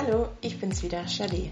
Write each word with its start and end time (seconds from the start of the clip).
Hallo, 0.00 0.28
ich 0.42 0.60
bin's 0.60 0.84
wieder, 0.84 1.08
Shadi. 1.08 1.50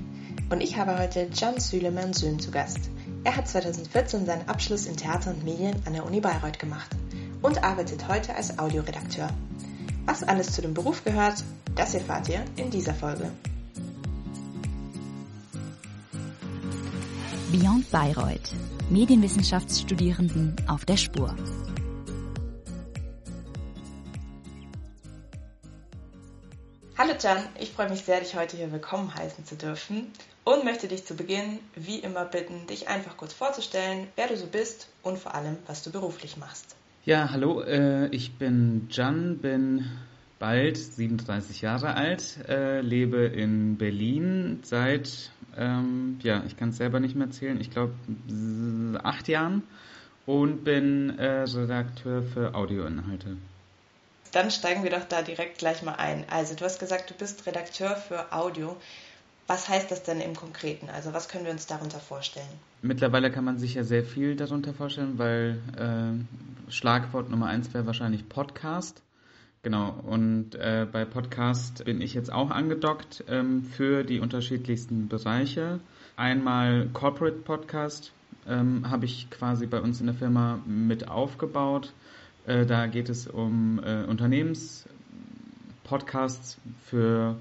Und 0.51 0.61
ich 0.61 0.77
habe 0.77 0.97
heute 0.97 1.29
Can 1.37 1.59
Süleyman 1.59 2.13
Sön 2.13 2.39
zu 2.39 2.53
Gast. 2.53 2.79
Er 3.25 3.35
hat 3.35 3.49
2014 3.49 4.25
seinen 4.25 4.49
Abschluss 4.49 4.87
in 4.87 4.97
Theater 4.97 5.31
und 5.31 5.43
Medien 5.43 5.75
an 5.85 5.95
der 5.95 6.07
Uni 6.07 6.21
Bayreuth 6.21 6.61
gemacht 6.61 6.89
und 7.43 7.65
arbeitet 7.65 8.07
heute 8.07 8.37
als 8.37 8.57
Audioredakteur. 8.57 9.31
Was 10.05 10.23
alles 10.23 10.53
zu 10.53 10.63
dem 10.63 10.75
Beruf 10.75 11.03
gehört, 11.03 11.43
das 11.75 11.95
erfahrt 11.95 12.29
ihr 12.29 12.45
in 12.55 12.71
dieser 12.71 12.95
Folge. 12.95 13.33
Beyond 17.51 17.91
Bayreuth. 17.91 18.53
Medienwissenschaftsstudierenden 18.91 20.55
auf 20.69 20.85
der 20.85 20.99
Spur. 20.99 21.35
Hallo 27.17 27.35
Can, 27.35 27.49
ich 27.59 27.71
freue 27.71 27.89
mich 27.89 28.03
sehr, 28.03 28.21
dich 28.21 28.37
heute 28.37 28.59
hier 28.59 28.71
willkommen 28.73 29.15
heißen 29.15 29.47
zu 29.47 29.57
dürfen 29.57 30.09
und 30.45 30.65
möchte 30.65 30.87
dich 30.87 31.07
zu 31.07 31.15
Beginn 31.15 31.61
wie 31.75 31.99
immer 31.99 32.27
bitten, 32.27 32.67
dich 32.67 32.89
einfach 32.89 33.17
kurz 33.17 33.33
vorzustellen, 33.33 34.09
wer 34.17 34.29
du 34.29 34.37
so 34.37 34.47
bist 34.47 34.91
und 35.03 35.19
vor 35.19 35.35
allem, 35.35 35.57
was 35.67 35.83
du 35.83 35.91
beruflich 35.91 36.37
machst. 36.37 36.77
Ja, 37.07 37.31
hallo, 37.31 37.63
äh, 37.63 38.09
ich 38.09 38.37
bin 38.37 38.89
Can, 38.95 39.39
bin 39.39 39.87
bald 40.39 40.77
37 40.77 41.63
Jahre 41.63 41.95
alt, 41.95 42.37
äh, 42.49 42.83
lebe 42.83 43.25
in 43.25 43.79
Berlin 43.79 44.61
seit, 44.63 45.31
ähm, 45.57 46.19
ja, 46.23 46.43
ich 46.45 46.59
kann 46.59 46.69
es 46.69 46.77
selber 46.77 47.01
nicht 47.01 47.17
mehr 47.17 47.31
zählen, 47.31 47.59
ich 47.59 47.71
glaube 47.71 47.95
acht 49.03 49.27
Jahren 49.29 49.63
und 50.27 50.65
bin 50.65 51.19
äh, 51.19 51.45
Redakteur 51.45 52.23
für 52.25 52.55
Audioinhalte. 52.55 53.39
Dann 54.33 54.51
steigen 54.51 54.83
wir 54.83 54.91
doch 54.91 55.05
da 55.05 55.23
direkt 55.23 55.59
gleich 55.59 55.83
mal 55.83 55.95
ein. 55.95 56.25
Also 56.31 56.55
du 56.55 56.65
hast 56.65 56.79
gesagt, 56.79 57.11
du 57.11 57.15
bist 57.15 57.47
Redakteur 57.47 57.97
für 57.97 58.33
Audio. 58.33 58.77
Was 59.47 59.69
heißt 59.69 59.91
das 59.91 60.03
denn 60.03 60.21
im 60.21 60.35
Konkreten? 60.35 60.91
Also 60.91 61.13
was 61.13 61.29
können 61.29 61.45
wir 61.45 61.53
uns 61.53 61.67
darunter 61.67 62.01
vorstellen? 62.01 62.49
Mittlerweile 62.83 63.31
kann 63.31 63.45
man 63.45 63.59
sich 63.59 63.75
ja 63.75 63.85
sehr 63.85 64.05
viel 64.05 64.35
darunter 64.35 64.75
vorstellen, 64.75 65.19
weil 65.19 65.61
äh, 65.77 66.71
Schlagwort 66.71 67.31
Nummer 67.31 67.47
eins 67.47 67.73
wäre 67.73 67.87
wahrscheinlich 67.87 68.29
Podcast. 68.29 69.03
Genau, 69.63 69.91
und 70.05 70.55
äh, 70.55 70.87
bei 70.91 71.05
Podcast 71.05 71.85
bin 71.85 72.01
ich 72.01 72.15
jetzt 72.15 72.33
auch 72.33 72.51
angedockt 72.51 73.25
ähm, 73.29 73.65
für 73.65 74.05
die 74.05 74.21
unterschiedlichsten 74.21 75.09
Bereiche. 75.09 75.81
Einmal 76.17 76.89
Corporate 76.93 77.39
Podcast 77.39 78.13
ähm, 78.49 78.89
habe 78.89 79.07
ich 79.07 79.29
quasi 79.31 79.67
bei 79.67 79.81
uns 79.81 80.01
in 80.01 80.07
der 80.07 80.15
Firma 80.15 80.61
mit 80.67 81.09
aufgebaut. 81.09 81.93
Äh, 82.47 82.65
da 82.65 82.87
geht 82.87 83.09
es 83.09 83.27
um 83.27 83.81
äh, 83.85 84.05
Unternehmenspodcasts 84.05 86.59
für 86.85 87.37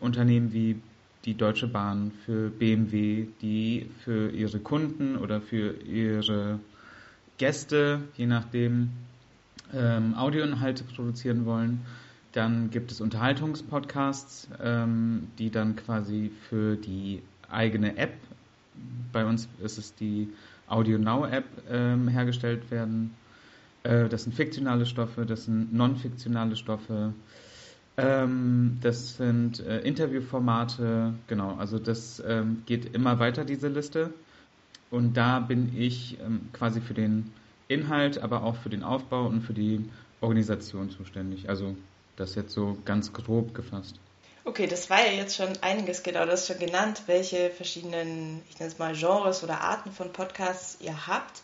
Unternehmen 0.00 0.52
wie 0.52 0.78
die 1.24 1.34
Deutsche 1.34 1.66
Bahn, 1.66 2.12
für 2.26 2.50
BMW, 2.50 3.26
die 3.40 3.88
für 4.04 4.28
ihre 4.30 4.58
Kunden 4.58 5.16
oder 5.16 5.40
für 5.40 5.80
ihre 5.82 6.60
Gäste, 7.38 8.02
je 8.16 8.26
nachdem, 8.26 8.90
ähm, 9.72 10.14
Audioinhalte 10.14 10.84
produzieren 10.84 11.46
wollen. 11.46 11.80
Dann 12.32 12.70
gibt 12.70 12.92
es 12.92 13.00
Unterhaltungspodcasts, 13.00 14.48
ähm, 14.62 15.28
die 15.38 15.50
dann 15.50 15.76
quasi 15.76 16.30
für 16.48 16.76
die 16.76 17.22
eigene 17.50 17.96
App, 17.96 18.12
bei 19.12 19.24
uns 19.24 19.48
ist 19.62 19.78
es 19.78 19.94
die 19.94 20.28
Audio 20.66 20.98
Now 20.98 21.24
App, 21.24 21.46
ähm, 21.70 22.08
hergestellt 22.08 22.70
werden. 22.70 23.14
Äh, 23.84 24.08
das 24.08 24.24
sind 24.24 24.34
fiktionale 24.34 24.86
Stoffe, 24.86 25.24
das 25.24 25.44
sind 25.44 25.72
non-fiktionale 25.72 26.56
Stoffe. 26.56 27.14
Ähm, 27.96 28.78
das 28.82 29.16
sind 29.16 29.60
äh, 29.60 29.80
Interviewformate, 29.80 31.14
genau, 31.28 31.54
also 31.54 31.78
das 31.78 32.20
ähm, 32.26 32.64
geht 32.66 32.92
immer 32.94 33.20
weiter, 33.20 33.44
diese 33.44 33.68
Liste. 33.68 34.12
Und 34.90 35.16
da 35.16 35.38
bin 35.38 35.76
ich 35.76 36.18
ähm, 36.20 36.48
quasi 36.52 36.80
für 36.80 36.94
den 36.94 37.32
Inhalt, 37.68 38.18
aber 38.18 38.42
auch 38.42 38.56
für 38.56 38.68
den 38.68 38.82
Aufbau 38.82 39.26
und 39.26 39.42
für 39.42 39.54
die 39.54 39.88
Organisation 40.20 40.90
zuständig. 40.90 41.48
Also 41.48 41.76
das 42.16 42.34
jetzt 42.34 42.52
so 42.52 42.76
ganz 42.84 43.12
grob 43.12 43.54
gefasst. 43.54 43.96
Okay, 44.44 44.66
das 44.66 44.90
war 44.90 44.98
ja 44.98 45.12
jetzt 45.12 45.36
schon 45.36 45.48
einiges, 45.62 46.02
genau, 46.02 46.24
du 46.26 46.32
hast 46.32 46.46
schon 46.46 46.58
genannt, 46.58 47.04
welche 47.06 47.50
verschiedenen, 47.50 48.42
ich 48.50 48.58
nenne 48.58 48.70
es 48.70 48.78
mal 48.78 48.94
Genres 48.94 49.42
oder 49.42 49.62
Arten 49.62 49.90
von 49.90 50.12
Podcasts 50.12 50.78
ihr 50.80 51.06
habt. 51.06 51.40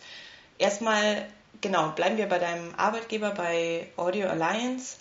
Erstmal, 0.58 1.26
genau, 1.60 1.90
bleiben 1.90 2.16
wir 2.16 2.26
bei 2.26 2.38
deinem 2.38 2.74
Arbeitgeber 2.76 3.30
bei 3.30 3.88
Audio 3.96 4.28
Alliance. 4.28 4.96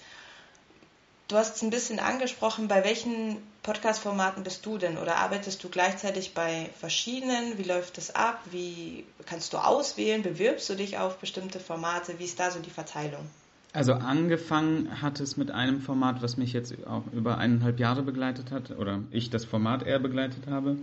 Du 1.28 1.36
hast 1.36 1.58
es 1.58 1.62
ein 1.62 1.70
bisschen 1.70 2.00
angesprochen, 2.00 2.68
bei 2.68 2.84
welchen 2.84 3.38
Podcast-Formaten 3.62 4.44
bist 4.44 4.66
du 4.66 4.78
denn? 4.78 4.98
Oder 4.98 5.18
arbeitest 5.18 5.64
du 5.64 5.70
gleichzeitig 5.70 6.34
bei 6.34 6.70
verschiedenen? 6.80 7.58
Wie 7.58 7.64
läuft 7.64 7.98
das 7.98 8.16
ab? 8.16 8.42
Wie 8.50 9.04
kannst 9.28 9.54
du 9.54 9.58
auswählen? 9.58 10.24
Bewirbst 10.24 10.70
du 10.70 10.76
dich 10.76 10.98
auf 10.98 11.20
bestimmte 11.20 11.60
Formate? 11.60 12.18
Wie 12.18 12.26
ist 12.26 12.40
da 12.40 12.50
so 12.50 12.60
die 12.60 12.72
Verteilung? 12.72 13.30
Also 13.74 13.94
angefangen 13.94 15.02
hat 15.02 15.20
es 15.20 15.38
mit 15.38 15.52
einem 15.52 15.82
Format, 15.82 16.24
was 16.24 16.38
mich 16.38 16.54
jetzt 16.54 16.74
auch 16.88 17.04
über 17.14 17.38
eineinhalb 17.38 17.80
Jahre 17.80 18.02
begleitet 18.02 18.50
hat, 18.52 18.72
oder 18.72 19.02
ich 19.12 19.30
das 19.30 19.46
Format 19.46 19.86
eher 19.86 20.00
begleitet 20.00 20.48
habe. 20.48 20.78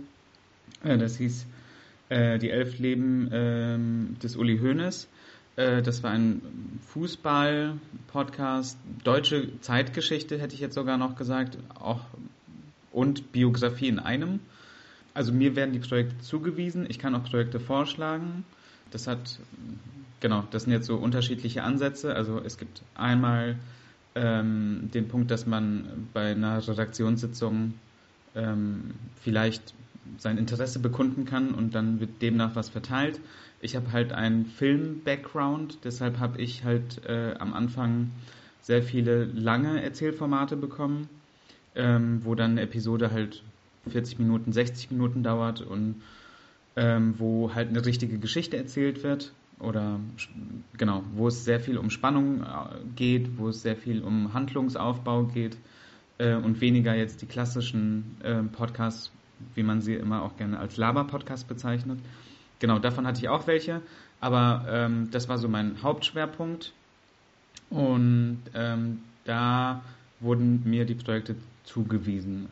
Äh, 0.83 0.97
das 0.97 1.17
hieß 1.17 1.45
äh, 2.09 2.39
Die 2.39 2.49
elf 2.49 2.79
Leben 2.79 3.29
ähm, 3.33 4.17
des 4.23 4.37
Uli 4.37 4.59
Hoeneß. 4.59 5.07
Äh, 5.57 5.81
das 5.81 6.01
war 6.03 6.11
ein 6.11 6.41
Fußball-Podcast, 6.93 8.77
deutsche 9.03 9.59
Zeitgeschichte 9.59 10.39
hätte 10.39 10.55
ich 10.55 10.61
jetzt 10.61 10.75
sogar 10.75 10.97
noch 10.97 11.17
gesagt, 11.17 11.57
auch 11.77 12.05
und 12.93 13.33
Biografie 13.33 13.89
in 13.89 13.99
einem. 13.99 14.39
Also 15.13 15.33
mir 15.33 15.55
werden 15.55 15.73
die 15.73 15.79
Projekte 15.79 16.17
zugewiesen, 16.19 16.85
ich 16.89 16.99
kann 16.99 17.13
auch 17.15 17.23
Projekte 17.23 17.59
vorschlagen. 17.59 18.45
Das 18.91 19.07
hat, 19.07 19.39
genau, 20.21 20.45
das 20.51 20.63
sind 20.63 20.71
jetzt 20.71 20.85
so 20.85 20.95
unterschiedliche 20.95 21.63
Ansätze. 21.63 22.15
Also 22.15 22.39
es 22.39 22.57
gibt 22.57 22.83
einmal 22.95 23.57
ähm, 24.15 24.89
den 24.93 25.07
Punkt, 25.07 25.31
dass 25.31 25.45
man 25.45 26.07
bei 26.13 26.31
einer 26.31 26.65
Redaktionssitzung 26.65 27.73
ähm, 28.35 28.93
vielleicht 29.21 29.73
sein 30.17 30.37
Interesse 30.37 30.79
bekunden 30.79 31.25
kann 31.25 31.53
und 31.53 31.75
dann 31.75 31.99
wird 31.99 32.21
demnach 32.21 32.55
was 32.55 32.69
verteilt. 32.69 33.19
Ich 33.61 33.75
habe 33.75 33.91
halt 33.91 34.13
einen 34.13 34.45
Film-Background, 34.45 35.79
deshalb 35.83 36.19
habe 36.19 36.41
ich 36.41 36.63
halt 36.63 37.03
äh, 37.05 37.35
am 37.39 37.53
Anfang 37.53 38.11
sehr 38.61 38.83
viele 38.83 39.25
lange 39.25 39.81
Erzählformate 39.81 40.57
bekommen, 40.57 41.09
ähm, 41.75 42.21
wo 42.23 42.35
dann 42.35 42.51
eine 42.51 42.61
Episode 42.61 43.11
halt 43.11 43.43
40 43.89 44.19
Minuten, 44.19 44.51
60 44.51 44.91
Minuten 44.91 45.23
dauert 45.23 45.61
und 45.61 46.01
ähm, 46.75 47.15
wo 47.17 47.53
halt 47.53 47.69
eine 47.69 47.85
richtige 47.85 48.19
Geschichte 48.19 48.57
erzählt 48.57 49.03
wird 49.03 49.33
oder 49.59 49.99
genau, 50.77 51.03
wo 51.13 51.27
es 51.27 51.43
sehr 51.43 51.59
viel 51.59 51.77
um 51.77 51.89
Spannung 51.89 52.43
äh, 52.43 52.45
geht, 52.95 53.37
wo 53.37 53.49
es 53.49 53.61
sehr 53.61 53.75
viel 53.75 54.01
um 54.03 54.33
Handlungsaufbau 54.33 55.23
geht 55.23 55.57
äh, 56.17 56.35
und 56.35 56.61
weniger 56.61 56.95
jetzt 56.95 57.21
die 57.21 57.25
klassischen 57.25 58.17
äh, 58.23 58.43
Podcasts, 58.43 59.11
wie 59.55 59.63
man 59.63 59.81
sie 59.81 59.95
immer 59.95 60.23
auch 60.23 60.37
gerne 60.37 60.59
als 60.59 60.77
Laber-Podcast 60.77 61.47
bezeichnet. 61.47 61.99
Genau, 62.59 62.79
davon 62.79 63.05
hatte 63.05 63.19
ich 63.19 63.29
auch 63.29 63.47
welche, 63.47 63.81
aber 64.19 64.65
ähm, 64.69 65.09
das 65.11 65.29
war 65.29 65.37
so 65.37 65.47
mein 65.47 65.81
Hauptschwerpunkt. 65.83 66.73
Und 67.69 68.39
ähm, 68.53 68.99
da 69.25 69.81
wurden 70.19 70.61
mir 70.65 70.85
die 70.85 70.95
Projekte 70.95 71.35
zugewiesen. 71.63 72.47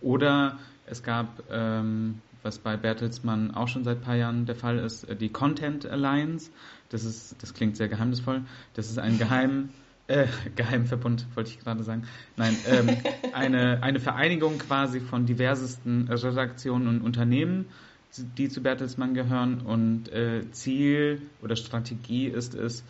Oder 0.00 0.58
es 0.86 1.02
gab, 1.02 1.42
ähm, 1.50 2.20
was 2.42 2.58
bei 2.58 2.76
Bertelsmann 2.76 3.50
auch 3.52 3.68
schon 3.68 3.84
seit 3.84 3.98
ein 3.98 4.02
paar 4.02 4.16
Jahren 4.16 4.46
der 4.46 4.56
Fall 4.56 4.78
ist, 4.78 5.06
die 5.20 5.28
Content 5.28 5.86
Alliance. 5.86 6.50
Das 6.88 7.04
ist, 7.04 7.42
das 7.42 7.54
klingt 7.54 7.76
sehr 7.76 7.88
geheimnisvoll. 7.88 8.42
Das 8.74 8.88
ist 8.88 8.98
ein 8.98 9.18
Geheim, 9.18 9.70
äh, 10.08 10.26
Geheimverbund, 10.54 11.26
wollte 11.34 11.50
ich 11.50 11.58
gerade 11.58 11.82
sagen. 11.82 12.06
Nein, 12.36 12.56
ähm, 12.68 12.96
eine, 13.32 13.82
eine 13.82 14.00
Vereinigung 14.00 14.58
quasi 14.58 15.00
von 15.00 15.26
diversesten 15.26 16.08
Redaktionen 16.08 16.88
und 16.88 17.00
Unternehmen, 17.02 17.66
die 18.38 18.48
zu 18.48 18.62
Bertelsmann 18.62 19.14
gehören. 19.14 19.60
Und 19.60 20.08
äh, 20.12 20.50
Ziel 20.52 21.22
oder 21.42 21.56
Strategie 21.56 22.26
ist 22.26 22.54
es, 22.54 22.84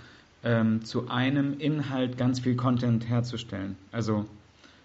ähm, 0.45 0.85
zu 0.85 1.09
einem 1.09 1.59
Inhalt 1.59 2.19
ganz 2.19 2.41
viel 2.41 2.55
Content 2.55 3.09
herzustellen. 3.09 3.77
Also 3.91 4.27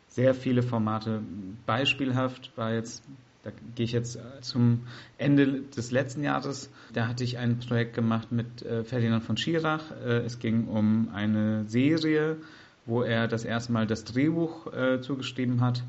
sehr 0.07 0.33
viele 0.33 0.63
Formate. 0.63 1.22
Beispielhaft 1.66 2.51
war 2.56 2.74
jetzt, 2.74 3.04
da 3.44 3.52
gehe 3.76 3.86
ich 3.86 3.92
jetzt 3.92 4.20
zum 4.42 4.82
Ende 5.18 5.62
des 5.62 5.92
letzten 5.92 6.24
Jahres, 6.24 6.70
da 6.94 7.08
hatte 7.08 7.24
ich 7.24 7.38
ein 7.38 7.60
Projekt 7.60 7.96
gemacht 7.96 8.32
mit 8.32 8.62
äh, 8.62 8.84
Ferdinand 8.84 9.24
von 9.24 9.36
Schirach. 9.36 9.92
Äh, 10.06 10.20
es 10.20 10.40
ging 10.40 10.68
um 10.68 11.10
eine 11.14 11.66
Serie, 11.68 12.38
wo 12.86 13.02
er 13.02 13.28
das 13.28 13.44
erste 13.44 13.72
Mal 13.72 13.88
das 13.88 14.04
Drehbuch 14.04 14.72
äh, 14.74 15.02
zugeschrieben 15.02 15.62
hat. 15.62 15.84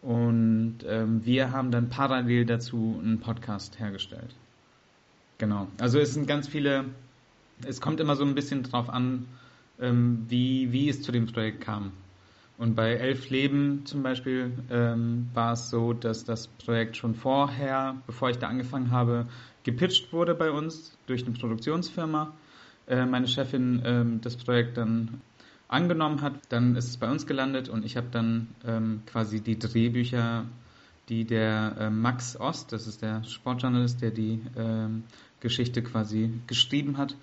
Und 0.00 0.78
ähm, 0.86 1.24
wir 1.24 1.50
haben 1.52 1.70
dann 1.70 1.88
parallel 1.88 2.46
dazu 2.46 2.98
einen 3.02 3.20
Podcast 3.20 3.78
hergestellt. 3.78 4.34
Genau. 5.38 5.68
Also 5.78 5.98
es 5.98 6.14
sind 6.14 6.26
ganz 6.26 6.48
viele, 6.48 6.86
es 7.66 7.80
kommt 7.80 8.00
immer 8.00 8.16
so 8.16 8.24
ein 8.24 8.34
bisschen 8.34 8.62
drauf 8.62 8.88
an, 8.88 9.26
ähm, 9.80 10.24
wie, 10.28 10.72
wie 10.72 10.88
es 10.88 11.02
zu 11.02 11.12
dem 11.12 11.26
Projekt 11.26 11.60
kam. 11.60 11.92
Und 12.58 12.74
bei 12.74 12.94
Elf 12.94 13.28
Leben 13.28 13.84
zum 13.84 14.02
Beispiel 14.02 14.50
ähm, 14.70 15.28
war 15.34 15.52
es 15.52 15.68
so, 15.68 15.92
dass 15.92 16.24
das 16.24 16.48
Projekt 16.48 16.96
schon 16.96 17.14
vorher, 17.14 17.96
bevor 18.06 18.30
ich 18.30 18.38
da 18.38 18.48
angefangen 18.48 18.90
habe, 18.90 19.26
gepitcht 19.62 20.12
wurde 20.12 20.34
bei 20.34 20.50
uns 20.50 20.96
durch 21.06 21.26
eine 21.26 21.36
Produktionsfirma. 21.36 22.32
Äh, 22.86 23.04
meine 23.04 23.28
Chefin 23.28 23.82
ähm, 23.84 24.20
das 24.22 24.36
Projekt 24.36 24.78
dann 24.78 25.20
angenommen 25.68 26.22
hat, 26.22 26.34
dann 26.48 26.76
ist 26.76 26.88
es 26.88 26.96
bei 26.96 27.10
uns 27.10 27.26
gelandet 27.26 27.68
und 27.68 27.84
ich 27.84 27.96
habe 27.96 28.06
dann 28.10 28.48
ähm, 28.64 29.02
quasi 29.06 29.40
die 29.40 29.58
Drehbücher, 29.58 30.46
die 31.08 31.24
der 31.24 31.76
äh, 31.78 31.90
Max 31.90 32.38
Ost, 32.38 32.72
das 32.72 32.86
ist 32.86 33.02
der 33.02 33.24
Sportjournalist, 33.24 34.00
der 34.00 34.12
die 34.12 34.40
ähm, 34.56 35.04
Geschichte 35.40 35.82
quasi 35.82 36.32
geschrieben 36.46 36.96
hat, 36.96 37.16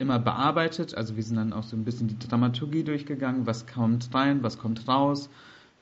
immer 0.00 0.18
bearbeitet. 0.18 0.94
Also 0.94 1.16
wir 1.16 1.22
sind 1.22 1.36
dann 1.36 1.52
auch 1.52 1.62
so 1.62 1.76
ein 1.76 1.84
bisschen 1.84 2.08
die 2.08 2.18
Dramaturgie 2.18 2.82
durchgegangen, 2.82 3.46
was 3.46 3.66
kommt 3.66 4.12
rein, 4.12 4.42
was 4.42 4.58
kommt 4.58 4.88
raus. 4.88 5.28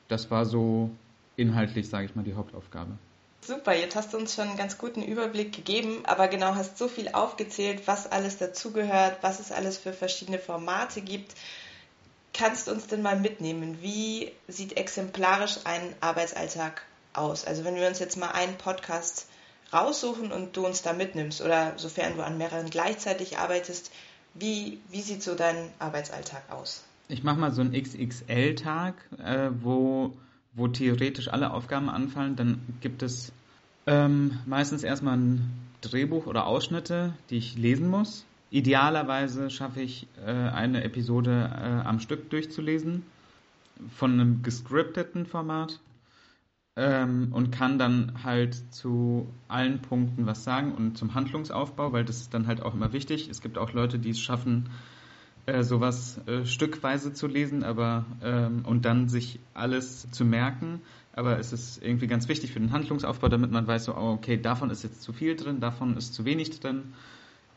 Das 0.09 0.29
war 0.29 0.45
so 0.45 0.91
inhaltlich, 1.37 1.89
sage 1.89 2.05
ich 2.05 2.15
mal, 2.15 2.23
die 2.23 2.35
Hauptaufgabe. 2.35 2.91
Super, 3.41 3.73
jetzt 3.73 3.95
hast 3.95 4.13
du 4.13 4.17
uns 4.17 4.35
schon 4.35 4.49
einen 4.49 4.57
ganz 4.57 4.77
guten 4.77 5.01
Überblick 5.01 5.55
gegeben, 5.55 6.01
aber 6.03 6.27
genau 6.27 6.55
hast 6.55 6.77
so 6.77 6.89
viel 6.89 7.07
aufgezählt, 7.09 7.87
was 7.87 8.11
alles 8.11 8.37
dazugehört, 8.37 9.19
was 9.21 9.39
es 9.39 9.53
alles 9.53 9.77
für 9.77 9.93
verschiedene 9.93 10.37
Formate 10.37 11.01
gibt. 11.01 11.33
Kannst 12.33 12.67
du 12.67 12.71
uns 12.71 12.87
denn 12.87 13.01
mal 13.01 13.17
mitnehmen? 13.17 13.77
Wie 13.81 14.33
sieht 14.49 14.75
exemplarisch 14.75 15.59
ein 15.63 15.81
Arbeitsalltag 16.01 16.83
aus? 17.13 17.45
Also 17.45 17.63
wenn 17.63 17.75
wir 17.75 17.87
uns 17.87 17.99
jetzt 17.99 18.17
mal 18.17 18.31
einen 18.31 18.57
Podcast 18.57 19.27
raussuchen 19.71 20.31
und 20.31 20.57
du 20.57 20.65
uns 20.65 20.81
da 20.81 20.93
mitnimmst 20.93 21.41
oder 21.41 21.73
sofern 21.77 22.17
du 22.17 22.23
an 22.23 22.37
mehreren 22.37 22.69
gleichzeitig 22.69 23.37
arbeitest, 23.37 23.91
wie, 24.33 24.79
wie 24.89 25.01
sieht 25.01 25.23
so 25.23 25.35
dein 25.35 25.69
Arbeitsalltag 25.79 26.43
aus? 26.51 26.83
Ich 27.07 27.23
mache 27.23 27.39
mal 27.39 27.51
so 27.51 27.61
einen 27.61 27.73
XXL-Tag, 27.73 28.95
äh, 29.23 29.49
wo, 29.61 30.13
wo 30.53 30.67
theoretisch 30.67 31.27
alle 31.27 31.51
Aufgaben 31.51 31.89
anfallen. 31.89 32.35
Dann 32.35 32.61
gibt 32.81 33.01
es 33.01 33.31
ähm, 33.87 34.39
meistens 34.45 34.83
erstmal 34.83 35.17
ein 35.17 35.51
Drehbuch 35.81 36.27
oder 36.27 36.45
Ausschnitte, 36.45 37.13
die 37.29 37.37
ich 37.37 37.57
lesen 37.57 37.89
muss. 37.89 38.25
Idealerweise 38.51 39.49
schaffe 39.49 39.81
ich 39.81 40.07
äh, 40.25 40.31
eine 40.31 40.83
Episode 40.83 41.51
äh, 41.53 41.87
am 41.87 41.99
Stück 41.99 42.29
durchzulesen 42.29 43.03
von 43.95 44.13
einem 44.13 44.43
gescripteten 44.43 45.25
Format 45.25 45.79
ähm, 46.79 47.27
und 47.33 47.51
kann 47.51 47.77
dann 47.77 48.23
halt 48.23 48.55
zu 48.73 49.27
allen 49.49 49.81
Punkten 49.81 50.25
was 50.25 50.45
sagen 50.45 50.71
und 50.71 50.97
zum 50.97 51.13
Handlungsaufbau, 51.13 51.91
weil 51.91 52.05
das 52.05 52.21
ist 52.21 52.33
dann 52.33 52.47
halt 52.47 52.61
auch 52.61 52.73
immer 52.73 52.93
wichtig. 52.93 53.27
Es 53.29 53.41
gibt 53.41 53.57
auch 53.57 53.73
Leute, 53.73 53.99
die 53.99 54.11
es 54.11 54.19
schaffen, 54.21 54.69
äh, 55.45 55.61
sowas 55.63 56.21
äh, 56.25 56.45
stückweise 56.45 57.11
zu 57.11 57.27
lesen, 57.27 57.65
aber 57.65 58.05
ähm, 58.23 58.63
und 58.63 58.85
dann 58.85 59.09
sich 59.09 59.41
alles 59.53 60.09
zu 60.11 60.23
merken. 60.23 60.81
Aber 61.11 61.37
es 61.37 61.51
ist 61.51 61.83
irgendwie 61.83 62.07
ganz 62.07 62.29
wichtig 62.29 62.53
für 62.53 62.61
den 62.61 62.71
Handlungsaufbau, 62.71 63.27
damit 63.27 63.51
man 63.51 63.67
weiß, 63.67 63.83
so, 63.85 63.95
oh, 63.97 64.13
okay, 64.13 64.37
davon 64.41 64.69
ist 64.69 64.83
jetzt 64.83 65.01
zu 65.01 65.11
viel 65.11 65.35
drin, 65.35 65.59
davon 65.59 65.97
ist 65.97 66.13
zu 66.13 66.23
wenig 66.23 66.61
drin. 66.61 66.93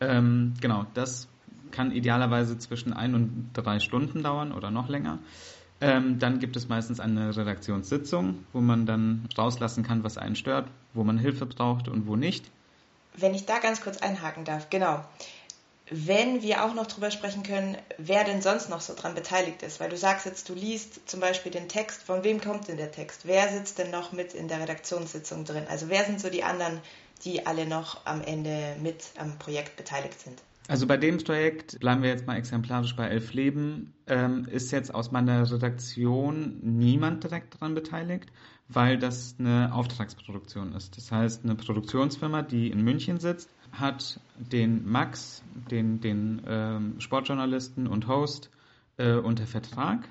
Ähm, 0.00 0.54
genau, 0.60 0.84
das 0.94 1.28
kann 1.70 1.92
idealerweise 1.92 2.58
zwischen 2.58 2.92
ein 2.92 3.14
und 3.14 3.50
drei 3.52 3.78
Stunden 3.78 4.24
dauern 4.24 4.50
oder 4.50 4.72
noch 4.72 4.88
länger. 4.88 5.20
Ähm, 5.82 6.20
dann 6.20 6.38
gibt 6.38 6.54
es 6.54 6.68
meistens 6.68 7.00
eine 7.00 7.36
Redaktionssitzung, 7.36 8.46
wo 8.52 8.60
man 8.60 8.86
dann 8.86 9.28
rauslassen 9.36 9.82
kann, 9.82 10.04
was 10.04 10.16
einen 10.16 10.36
stört, 10.36 10.68
wo 10.94 11.02
man 11.02 11.18
Hilfe 11.18 11.44
braucht 11.44 11.88
und 11.88 12.06
wo 12.06 12.14
nicht. 12.14 12.50
Wenn 13.16 13.34
ich 13.34 13.46
da 13.46 13.58
ganz 13.58 13.80
kurz 13.80 13.98
einhaken 13.98 14.44
darf, 14.44 14.70
genau. 14.70 15.04
Wenn 15.90 16.40
wir 16.40 16.64
auch 16.64 16.72
noch 16.74 16.86
drüber 16.86 17.10
sprechen 17.10 17.42
können, 17.42 17.76
wer 17.98 18.22
denn 18.22 18.40
sonst 18.40 18.70
noch 18.70 18.80
so 18.80 18.94
dran 18.94 19.16
beteiligt 19.16 19.64
ist, 19.64 19.80
weil 19.80 19.90
du 19.90 19.96
sagst 19.96 20.24
jetzt, 20.24 20.48
du 20.48 20.54
liest 20.54 21.10
zum 21.10 21.18
Beispiel 21.18 21.50
den 21.50 21.68
Text, 21.68 22.04
von 22.04 22.22
wem 22.22 22.40
kommt 22.40 22.68
denn 22.68 22.76
der 22.76 22.92
Text? 22.92 23.22
Wer 23.24 23.48
sitzt 23.48 23.78
denn 23.78 23.90
noch 23.90 24.12
mit 24.12 24.34
in 24.34 24.46
der 24.46 24.60
Redaktionssitzung 24.60 25.44
drin? 25.44 25.64
Also 25.68 25.88
wer 25.88 26.04
sind 26.04 26.20
so 26.20 26.30
die 26.30 26.44
anderen, 26.44 26.80
die 27.24 27.44
alle 27.44 27.66
noch 27.66 28.06
am 28.06 28.22
Ende 28.22 28.76
mit 28.80 29.04
am 29.18 29.36
Projekt 29.38 29.76
beteiligt 29.76 30.20
sind? 30.20 30.40
Also 30.68 30.86
bei 30.86 30.96
dem 30.96 31.18
Projekt, 31.18 31.80
bleiben 31.80 32.02
wir 32.02 32.10
jetzt 32.10 32.26
mal 32.26 32.36
exemplarisch 32.36 32.94
bei 32.94 33.08
Elf 33.08 33.32
Leben, 33.32 33.94
ähm, 34.06 34.46
ist 34.50 34.70
jetzt 34.70 34.94
aus 34.94 35.10
meiner 35.10 35.50
Redaktion 35.50 36.58
niemand 36.62 37.24
direkt 37.24 37.54
daran 37.54 37.74
beteiligt, 37.74 38.30
weil 38.68 38.96
das 38.96 39.36
eine 39.38 39.74
Auftragsproduktion 39.74 40.72
ist. 40.72 40.96
Das 40.96 41.10
heißt, 41.10 41.44
eine 41.44 41.56
Produktionsfirma, 41.56 42.42
die 42.42 42.70
in 42.70 42.82
München 42.82 43.18
sitzt, 43.18 43.50
hat 43.72 44.20
den 44.36 44.88
Max, 44.88 45.42
den, 45.70 46.00
den 46.00 46.42
ähm, 46.46 47.00
Sportjournalisten 47.00 47.86
und 47.86 48.06
Host, 48.06 48.50
äh, 48.98 49.14
unter 49.14 49.46
Vertrag. 49.46 50.08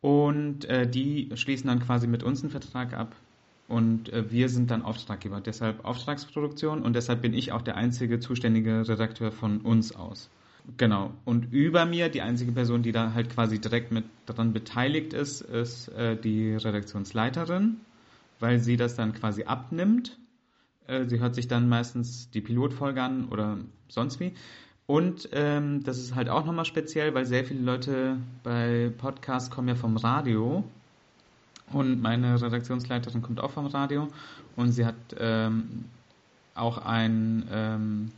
Und 0.00 0.66
äh, 0.66 0.88
die 0.88 1.30
schließen 1.34 1.66
dann 1.66 1.80
quasi 1.80 2.06
mit 2.06 2.22
uns 2.22 2.42
einen 2.42 2.50
Vertrag 2.50 2.92
ab 2.92 3.16
und 3.68 4.12
äh, 4.12 4.30
wir 4.30 4.48
sind 4.48 4.70
dann 4.70 4.82
Auftraggeber, 4.82 5.40
deshalb 5.40 5.84
Auftragsproduktion 5.84 6.82
und 6.82 6.94
deshalb 6.94 7.22
bin 7.22 7.32
ich 7.32 7.52
auch 7.52 7.62
der 7.62 7.76
einzige 7.76 8.20
zuständige 8.20 8.86
Redakteur 8.88 9.32
von 9.32 9.60
uns 9.60 9.94
aus. 9.94 10.28
Genau. 10.76 11.12
Und 11.24 11.52
über 11.52 11.84
mir, 11.84 12.08
die 12.08 12.22
einzige 12.22 12.52
Person, 12.52 12.82
die 12.82 12.92
da 12.92 13.12
halt 13.12 13.30
quasi 13.30 13.60
direkt 13.60 13.92
mit 13.92 14.04
daran 14.26 14.52
beteiligt 14.52 15.12
ist, 15.12 15.42
ist 15.42 15.88
äh, 15.88 16.16
die 16.16 16.54
Redaktionsleiterin, 16.54 17.76
weil 18.40 18.58
sie 18.60 18.76
das 18.76 18.94
dann 18.94 19.12
quasi 19.12 19.44
abnimmt. 19.44 20.18
Äh, 20.86 21.04
sie 21.06 21.20
hört 21.20 21.34
sich 21.34 21.48
dann 21.48 21.68
meistens 21.68 22.30
die 22.30 22.40
Pilotfolge 22.40 23.02
an 23.02 23.28
oder 23.28 23.58
sonst 23.88 24.20
wie. 24.20 24.32
Und 24.86 25.28
ähm, 25.32 25.82
das 25.82 25.98
ist 25.98 26.14
halt 26.14 26.28
auch 26.28 26.44
nochmal 26.44 26.66
speziell, 26.66 27.14
weil 27.14 27.24
sehr 27.24 27.44
viele 27.44 27.60
Leute 27.60 28.18
bei 28.42 28.90
Podcasts 28.96 29.50
kommen 29.50 29.68
ja 29.68 29.74
vom 29.74 29.96
Radio 29.96 30.64
und 31.72 32.00
meine 32.00 32.40
Redaktionsleiterin 32.40 33.22
kommt 33.22 33.40
auch 33.40 33.50
vom 33.50 33.66
Radio 33.66 34.08
und 34.56 34.72
sie 34.72 34.84
hat 34.84 34.94
ähm, 35.18 35.86
auch 36.54 36.78
ein, 36.78 37.48
ähm, 37.50 38.12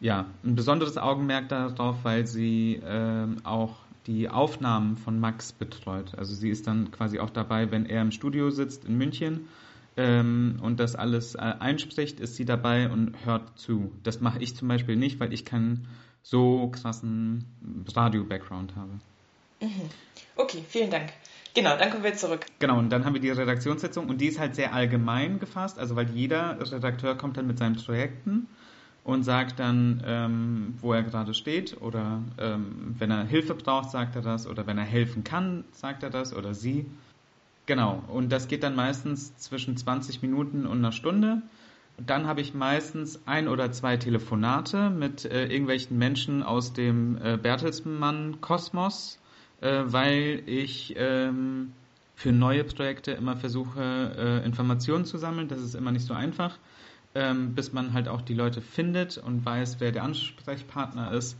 ja, 0.00 0.26
ein 0.44 0.54
besonderes 0.54 0.98
Augenmerk 0.98 1.48
darauf, 1.48 1.96
weil 2.02 2.26
sie 2.26 2.80
ähm, 2.84 3.38
auch 3.44 3.76
die 4.06 4.28
Aufnahmen 4.28 4.96
von 4.96 5.20
Max 5.20 5.52
betreut. 5.52 6.14
Also 6.16 6.34
sie 6.34 6.48
ist 6.48 6.66
dann 6.66 6.90
quasi 6.90 7.18
auch 7.18 7.30
dabei, 7.30 7.70
wenn 7.70 7.86
er 7.86 8.02
im 8.02 8.10
Studio 8.10 8.50
sitzt 8.50 8.86
in 8.86 8.96
München 8.96 9.48
ähm, 9.96 10.58
und 10.62 10.80
das 10.80 10.96
alles 10.96 11.34
äh, 11.34 11.38
einspricht, 11.38 12.18
ist 12.18 12.36
sie 12.36 12.46
dabei 12.46 12.90
und 12.90 13.14
hört 13.26 13.58
zu. 13.58 13.92
Das 14.02 14.20
mache 14.20 14.38
ich 14.38 14.56
zum 14.56 14.68
Beispiel 14.68 14.96
nicht, 14.96 15.20
weil 15.20 15.32
ich 15.32 15.44
keinen 15.44 15.86
so 16.22 16.68
krassen 16.68 17.44
Radio-Background 17.94 18.74
habe. 18.76 18.92
Mhm. 19.60 19.90
Okay, 20.36 20.64
vielen 20.68 20.90
Dank. 20.90 21.12
Genau, 21.58 21.76
dann 21.76 21.90
kommen 21.90 22.04
wir 22.04 22.14
zurück. 22.14 22.46
Genau, 22.60 22.78
und 22.78 22.88
dann 22.90 23.04
haben 23.04 23.14
wir 23.14 23.20
die 23.20 23.30
Redaktionssitzung 23.30 24.08
und 24.08 24.20
die 24.20 24.26
ist 24.26 24.38
halt 24.38 24.54
sehr 24.54 24.72
allgemein 24.74 25.40
gefasst, 25.40 25.76
also 25.80 25.96
weil 25.96 26.08
jeder 26.10 26.56
Redakteur 26.60 27.16
kommt 27.16 27.36
dann 27.36 27.48
mit 27.48 27.58
seinen 27.58 27.74
Projekten 27.74 28.46
und 29.02 29.24
sagt 29.24 29.58
dann, 29.58 30.00
ähm, 30.06 30.74
wo 30.80 30.92
er 30.92 31.02
gerade 31.02 31.34
steht 31.34 31.76
oder 31.82 32.22
ähm, 32.38 32.94
wenn 32.96 33.10
er 33.10 33.24
Hilfe 33.24 33.56
braucht, 33.56 33.90
sagt 33.90 34.14
er 34.14 34.22
das 34.22 34.46
oder 34.46 34.68
wenn 34.68 34.78
er 34.78 34.84
helfen 34.84 35.24
kann, 35.24 35.64
sagt 35.72 36.04
er 36.04 36.10
das 36.10 36.32
oder 36.32 36.54
sie. 36.54 36.86
Genau, 37.66 38.04
und 38.06 38.30
das 38.30 38.46
geht 38.46 38.62
dann 38.62 38.76
meistens 38.76 39.36
zwischen 39.38 39.76
20 39.76 40.22
Minuten 40.22 40.64
und 40.64 40.78
einer 40.78 40.92
Stunde. 40.92 41.42
dann 41.96 42.28
habe 42.28 42.40
ich 42.40 42.54
meistens 42.54 43.20
ein 43.26 43.48
oder 43.48 43.72
zwei 43.72 43.96
Telefonate 43.96 44.90
mit 44.90 45.24
äh, 45.24 45.46
irgendwelchen 45.46 45.98
Menschen 45.98 46.44
aus 46.44 46.72
dem 46.72 47.18
äh, 47.20 47.36
Bertelsmann-Kosmos 47.36 49.18
äh, 49.60 49.82
weil 49.86 50.42
ich 50.46 50.94
ähm, 50.96 51.72
für 52.14 52.32
neue 52.32 52.64
Projekte 52.64 53.12
immer 53.12 53.36
versuche, 53.36 54.42
äh, 54.42 54.44
Informationen 54.44 55.04
zu 55.04 55.18
sammeln. 55.18 55.48
Das 55.48 55.60
ist 55.60 55.74
immer 55.74 55.92
nicht 55.92 56.04
so 56.04 56.14
einfach, 56.14 56.58
ähm, 57.14 57.54
bis 57.54 57.72
man 57.72 57.92
halt 57.92 58.08
auch 58.08 58.22
die 58.22 58.34
Leute 58.34 58.60
findet 58.60 59.18
und 59.18 59.44
weiß, 59.44 59.76
wer 59.78 59.92
der 59.92 60.02
Ansprechpartner 60.02 61.12
ist. 61.12 61.36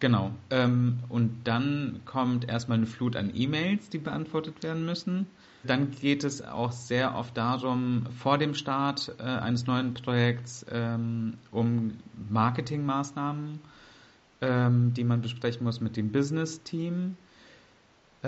Genau. 0.00 0.32
Ähm, 0.50 0.98
und 1.08 1.44
dann 1.44 2.00
kommt 2.04 2.48
erstmal 2.48 2.78
eine 2.78 2.86
Flut 2.86 3.16
an 3.16 3.30
E-Mails, 3.34 3.88
die 3.88 3.98
beantwortet 3.98 4.62
werden 4.62 4.84
müssen. 4.84 5.26
Dann 5.62 5.90
geht 5.90 6.22
es 6.24 6.42
auch 6.42 6.72
sehr 6.72 7.16
oft 7.16 7.36
darum, 7.36 8.06
vor 8.18 8.38
dem 8.38 8.54
Start 8.54 9.14
äh, 9.18 9.22
eines 9.22 9.66
neuen 9.66 9.94
Projekts 9.94 10.66
ähm, 10.70 11.34
um 11.50 11.94
Marketingmaßnahmen, 12.30 13.60
ähm, 14.40 14.94
die 14.94 15.04
man 15.04 15.22
besprechen 15.22 15.64
muss 15.64 15.80
mit 15.80 15.96
dem 15.96 16.12
Business-Team. 16.12 17.16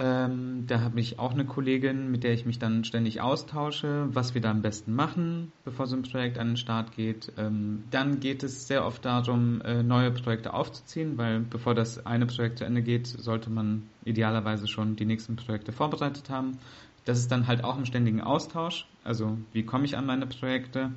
Ähm, 0.01 0.65
da 0.69 0.81
habe 0.81 1.01
ich 1.01 1.19
auch 1.19 1.33
eine 1.33 1.45
Kollegin, 1.45 2.09
mit 2.09 2.23
der 2.23 2.33
ich 2.33 2.47
mich 2.47 2.61
dann 2.61 2.85
ständig 2.85 3.21
austausche, 3.21 4.07
was 4.13 4.33
wir 4.33 4.41
da 4.41 4.53
am 4.53 4.63
besten 4.63 4.95
machen, 4.95 5.51
bevor 5.65 5.89
so 5.89 5.97
ein 5.97 6.03
Projekt 6.03 6.39
an 6.39 6.49
den 6.49 6.57
Start 6.57 6.95
geht. 6.95 7.33
Ähm, 7.37 7.83
dann 7.91 8.21
geht 8.21 8.45
es 8.45 8.69
sehr 8.69 8.87
oft 8.87 9.05
darum, 9.05 9.61
äh, 9.63 9.83
neue 9.83 10.13
Projekte 10.13 10.55
aufzuziehen, 10.55 11.19
weil 11.19 11.41
bevor 11.41 11.75
das 11.75 12.07
eine 12.07 12.27
Projekt 12.27 12.59
zu 12.59 12.65
Ende 12.65 12.83
geht, 12.83 13.09
sollte 13.09 13.51
man 13.51 13.89
idealerweise 14.05 14.69
schon 14.69 14.95
die 14.95 15.05
nächsten 15.05 15.35
Projekte 15.35 15.73
vorbereitet 15.73 16.31
haben. 16.31 16.59
Das 17.05 17.19
ist 17.19 17.33
dann 17.33 17.49
halt 17.49 17.65
auch 17.65 17.77
im 17.77 17.85
ständigen 17.85 18.21
Austausch. 18.21 18.87
Also 19.03 19.37
wie 19.53 19.65
komme 19.65 19.85
ich 19.85 19.97
an 19.97 20.07
meine 20.07 20.27
Projekte? 20.27 20.93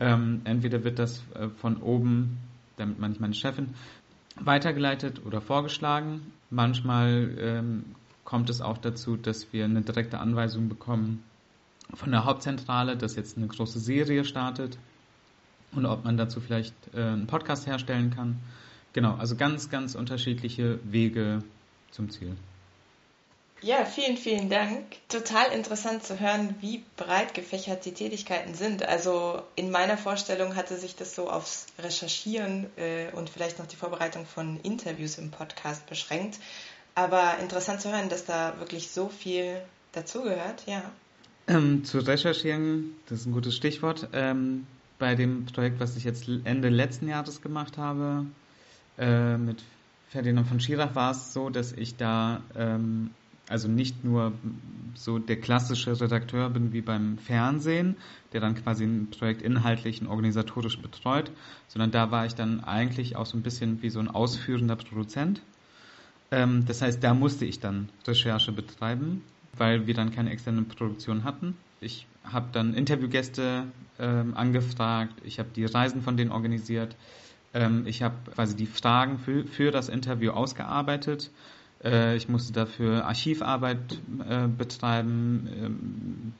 Ähm, 0.00 0.40
entweder 0.42 0.82
wird 0.82 0.98
das 0.98 1.22
äh, 1.34 1.50
von 1.50 1.76
oben, 1.76 2.38
damit 2.78 2.98
meine 2.98 3.14
ich 3.14 3.20
meine 3.20 3.34
Chefin, 3.34 3.68
weitergeleitet 4.40 5.24
oder 5.24 5.40
vorgeschlagen. 5.40 6.32
Manchmal 6.50 7.30
ähm, 7.38 7.84
kommt 8.24 8.50
es 8.50 8.60
auch 8.60 8.78
dazu, 8.78 9.16
dass 9.16 9.52
wir 9.52 9.64
eine 9.64 9.82
direkte 9.82 10.18
Anweisung 10.18 10.68
bekommen 10.68 11.22
von 11.92 12.10
der 12.10 12.24
Hauptzentrale, 12.24 12.96
dass 12.96 13.16
jetzt 13.16 13.36
eine 13.36 13.46
große 13.46 13.78
Serie 13.78 14.24
startet 14.24 14.78
und 15.72 15.86
ob 15.86 16.04
man 16.04 16.16
dazu 16.16 16.40
vielleicht 16.40 16.74
äh, 16.94 17.00
einen 17.00 17.26
Podcast 17.26 17.66
herstellen 17.66 18.10
kann. 18.10 18.38
Genau, 18.92 19.14
also 19.16 19.36
ganz, 19.36 19.70
ganz 19.70 19.94
unterschiedliche 19.94 20.78
Wege 20.84 21.42
zum 21.90 22.10
Ziel. 22.10 22.36
Ja, 23.60 23.86
vielen, 23.86 24.18
vielen 24.18 24.50
Dank. 24.50 24.84
Total 25.08 25.50
interessant 25.50 26.04
zu 26.04 26.20
hören, 26.20 26.54
wie 26.60 26.84
breit 26.98 27.32
gefächert 27.32 27.86
die 27.86 27.94
Tätigkeiten 27.94 28.52
sind. 28.54 28.86
Also 28.86 29.42
in 29.56 29.70
meiner 29.70 29.96
Vorstellung 29.96 30.54
hatte 30.54 30.76
sich 30.76 30.96
das 30.96 31.14
so 31.14 31.30
aufs 31.30 31.66
Recherchieren 31.78 32.66
äh, 32.76 33.10
und 33.12 33.30
vielleicht 33.30 33.58
noch 33.58 33.66
die 33.66 33.76
Vorbereitung 33.76 34.26
von 34.26 34.60
Interviews 34.60 35.16
im 35.16 35.30
Podcast 35.30 35.86
beschränkt. 35.86 36.38
Aber 36.94 37.38
interessant 37.40 37.80
zu 37.80 37.90
hören, 37.90 38.08
dass 38.08 38.24
da 38.24 38.54
wirklich 38.58 38.90
so 38.90 39.08
viel 39.08 39.60
dazugehört, 39.92 40.64
ja. 40.66 40.82
Ähm, 41.46 41.84
zu 41.84 41.98
recherchieren, 41.98 42.94
das 43.08 43.20
ist 43.20 43.26
ein 43.26 43.32
gutes 43.32 43.54
Stichwort. 43.54 44.08
Ähm, 44.12 44.66
bei 44.98 45.14
dem 45.14 45.46
Projekt, 45.46 45.80
was 45.80 45.96
ich 45.96 46.04
jetzt 46.04 46.28
Ende 46.44 46.68
letzten 46.68 47.08
Jahres 47.08 47.42
gemacht 47.42 47.76
habe, 47.76 48.26
äh, 48.96 49.36
mit 49.36 49.62
Ferdinand 50.08 50.46
von 50.46 50.60
Schirach, 50.60 50.94
war 50.94 51.10
es 51.10 51.32
so, 51.32 51.50
dass 51.50 51.72
ich 51.72 51.96
da 51.96 52.40
ähm, 52.56 53.10
also 53.48 53.68
nicht 53.68 54.04
nur 54.04 54.32
so 54.94 55.18
der 55.18 55.36
klassische 55.36 56.00
Redakteur 56.00 56.48
bin 56.50 56.72
wie 56.72 56.80
beim 56.80 57.18
Fernsehen, 57.18 57.96
der 58.32 58.40
dann 58.40 58.54
quasi 58.54 58.84
ein 58.84 59.10
Projekt 59.10 59.42
inhaltlich 59.42 60.00
und 60.00 60.08
organisatorisch 60.08 60.78
betreut, 60.78 61.30
sondern 61.68 61.90
da 61.90 62.10
war 62.10 62.26
ich 62.26 62.34
dann 62.34 62.64
eigentlich 62.64 63.16
auch 63.16 63.26
so 63.26 63.36
ein 63.36 63.42
bisschen 63.42 63.82
wie 63.82 63.90
so 63.90 64.00
ein 64.00 64.08
ausführender 64.08 64.76
Produzent. 64.76 65.42
Ähm, 66.34 66.64
das 66.66 66.82
heißt, 66.82 67.02
da 67.02 67.14
musste 67.14 67.44
ich 67.44 67.60
dann 67.60 67.88
Recherche 68.06 68.52
betreiben, 68.52 69.22
weil 69.56 69.86
wir 69.86 69.94
dann 69.94 70.10
keine 70.10 70.30
externe 70.30 70.62
Produktion 70.62 71.24
hatten. 71.24 71.56
Ich 71.80 72.06
habe 72.24 72.48
dann 72.52 72.74
Interviewgäste 72.74 73.64
ähm, 73.98 74.36
angefragt, 74.36 75.14
ich 75.24 75.38
habe 75.38 75.50
die 75.54 75.64
Reisen 75.64 76.02
von 76.02 76.16
denen 76.16 76.32
organisiert, 76.32 76.96
ähm, 77.52 77.86
ich 77.86 78.02
habe 78.02 78.16
quasi 78.34 78.56
die 78.56 78.66
Fragen 78.66 79.18
für, 79.18 79.44
für 79.44 79.70
das 79.70 79.88
Interview 79.88 80.32
ausgearbeitet 80.32 81.30
äh, 81.84 82.16
ich 82.16 82.28
musste 82.28 82.52
dafür 82.52 83.04
Archivarbeit 83.04 84.00
äh, 84.28 84.48
betreiben, 84.48 85.48
ähm, 85.54 86.32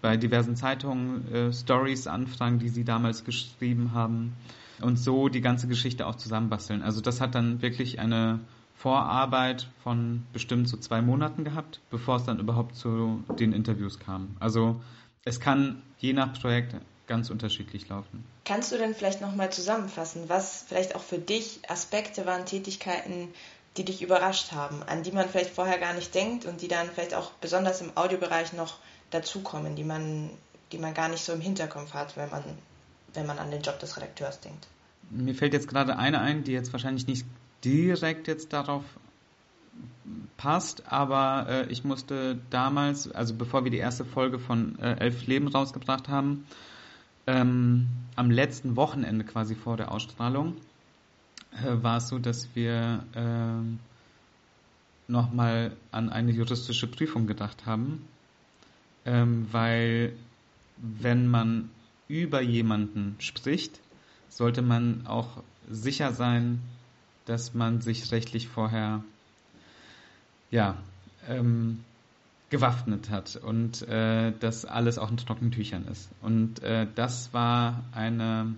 bei 0.00 0.16
diversen 0.16 0.56
Zeitungen 0.56 1.32
äh, 1.32 1.52
Stories 1.52 2.06
anfragen, 2.06 2.58
die 2.58 2.68
sie 2.68 2.84
damals 2.84 3.24
geschrieben 3.24 3.92
haben 3.92 4.32
und 4.80 4.98
so 4.98 5.28
die 5.28 5.42
ganze 5.42 5.68
Geschichte 5.68 6.06
auch 6.06 6.16
zusammenbasteln. 6.16 6.82
Also 6.82 7.00
das 7.00 7.20
hat 7.20 7.34
dann 7.34 7.62
wirklich 7.62 8.00
eine 8.00 8.40
Vorarbeit 8.80 9.68
von 9.82 10.24
bestimmt 10.32 10.66
so 10.66 10.78
zwei 10.78 11.02
Monaten 11.02 11.44
gehabt, 11.44 11.80
bevor 11.90 12.16
es 12.16 12.24
dann 12.24 12.38
überhaupt 12.38 12.76
zu 12.76 13.22
den 13.38 13.52
Interviews 13.52 13.98
kam. 13.98 14.36
Also 14.40 14.80
es 15.22 15.38
kann 15.38 15.82
je 15.98 16.14
nach 16.14 16.32
Projekt 16.40 16.74
ganz 17.06 17.28
unterschiedlich 17.28 17.90
laufen. 17.90 18.24
Kannst 18.46 18.72
du 18.72 18.78
denn 18.78 18.94
vielleicht 18.94 19.20
nochmal 19.20 19.52
zusammenfassen, 19.52 20.28
was 20.28 20.64
vielleicht 20.66 20.94
auch 20.94 21.02
für 21.02 21.18
dich 21.18 21.60
Aspekte 21.68 22.24
waren, 22.24 22.46
Tätigkeiten, 22.46 23.28
die 23.76 23.84
dich 23.84 24.00
überrascht 24.00 24.52
haben, 24.52 24.82
an 24.82 25.02
die 25.02 25.12
man 25.12 25.28
vielleicht 25.28 25.50
vorher 25.50 25.78
gar 25.78 25.92
nicht 25.92 26.14
denkt 26.14 26.46
und 26.46 26.62
die 26.62 26.68
dann 26.68 26.88
vielleicht 26.88 27.12
auch 27.12 27.32
besonders 27.32 27.82
im 27.82 27.94
Audiobereich 27.96 28.54
noch 28.54 28.78
dazukommen, 29.10 29.76
die 29.76 29.84
man, 29.84 30.30
die 30.72 30.78
man 30.78 30.94
gar 30.94 31.10
nicht 31.10 31.22
so 31.22 31.34
im 31.34 31.42
Hinterkopf 31.42 31.92
hat, 31.92 32.16
wenn 32.16 32.30
man, 32.30 32.44
wenn 33.12 33.26
man 33.26 33.38
an 33.38 33.50
den 33.50 33.60
Job 33.60 33.78
des 33.78 33.98
Redakteurs 33.98 34.40
denkt. 34.40 34.68
Mir 35.10 35.34
fällt 35.34 35.52
jetzt 35.52 35.68
gerade 35.68 35.98
eine 35.98 36.20
ein, 36.20 36.44
die 36.44 36.52
jetzt 36.52 36.72
wahrscheinlich 36.72 37.06
nicht 37.06 37.26
direkt 37.64 38.28
jetzt 38.28 38.52
darauf 38.52 38.84
passt, 40.36 40.90
aber 40.90 41.46
äh, 41.48 41.66
ich 41.70 41.84
musste 41.84 42.38
damals, 42.50 43.10
also 43.10 43.34
bevor 43.34 43.64
wir 43.64 43.70
die 43.70 43.78
erste 43.78 44.04
Folge 44.04 44.38
von 44.38 44.78
äh, 44.78 44.96
Elf 44.98 45.26
Leben 45.26 45.48
rausgebracht 45.48 46.08
haben, 46.08 46.46
ähm, 47.26 47.88
am 48.16 48.30
letzten 48.30 48.76
Wochenende 48.76 49.24
quasi 49.24 49.54
vor 49.54 49.76
der 49.76 49.92
Ausstrahlung, 49.92 50.56
äh, 51.52 51.82
war 51.82 51.98
es 51.98 52.08
so, 52.08 52.18
dass 52.18 52.48
wir 52.54 53.04
äh, 53.14 55.10
nochmal 55.10 55.76
an 55.90 56.08
eine 56.08 56.32
juristische 56.32 56.86
Prüfung 56.86 57.26
gedacht 57.26 57.66
haben, 57.66 58.06
ähm, 59.04 59.46
weil 59.50 60.14
wenn 60.76 61.28
man 61.28 61.70
über 62.08 62.40
jemanden 62.40 63.16
spricht, 63.18 63.80
sollte 64.28 64.62
man 64.62 65.06
auch 65.06 65.42
sicher 65.68 66.12
sein, 66.12 66.60
dass 67.30 67.54
man 67.54 67.80
sich 67.80 68.10
rechtlich 68.10 68.48
vorher 68.48 69.04
ja 70.50 70.76
ähm, 71.28 71.84
gewaffnet 72.50 73.08
hat 73.08 73.36
und 73.36 73.86
äh, 73.88 74.32
dass 74.40 74.64
alles 74.64 74.98
auch 74.98 75.12
in 75.12 75.16
trockenen 75.16 75.52
Tüchern 75.52 75.86
ist. 75.86 76.10
Und 76.22 76.60
äh, 76.64 76.88
das 76.96 77.32
war 77.32 77.84
eine 77.92 78.52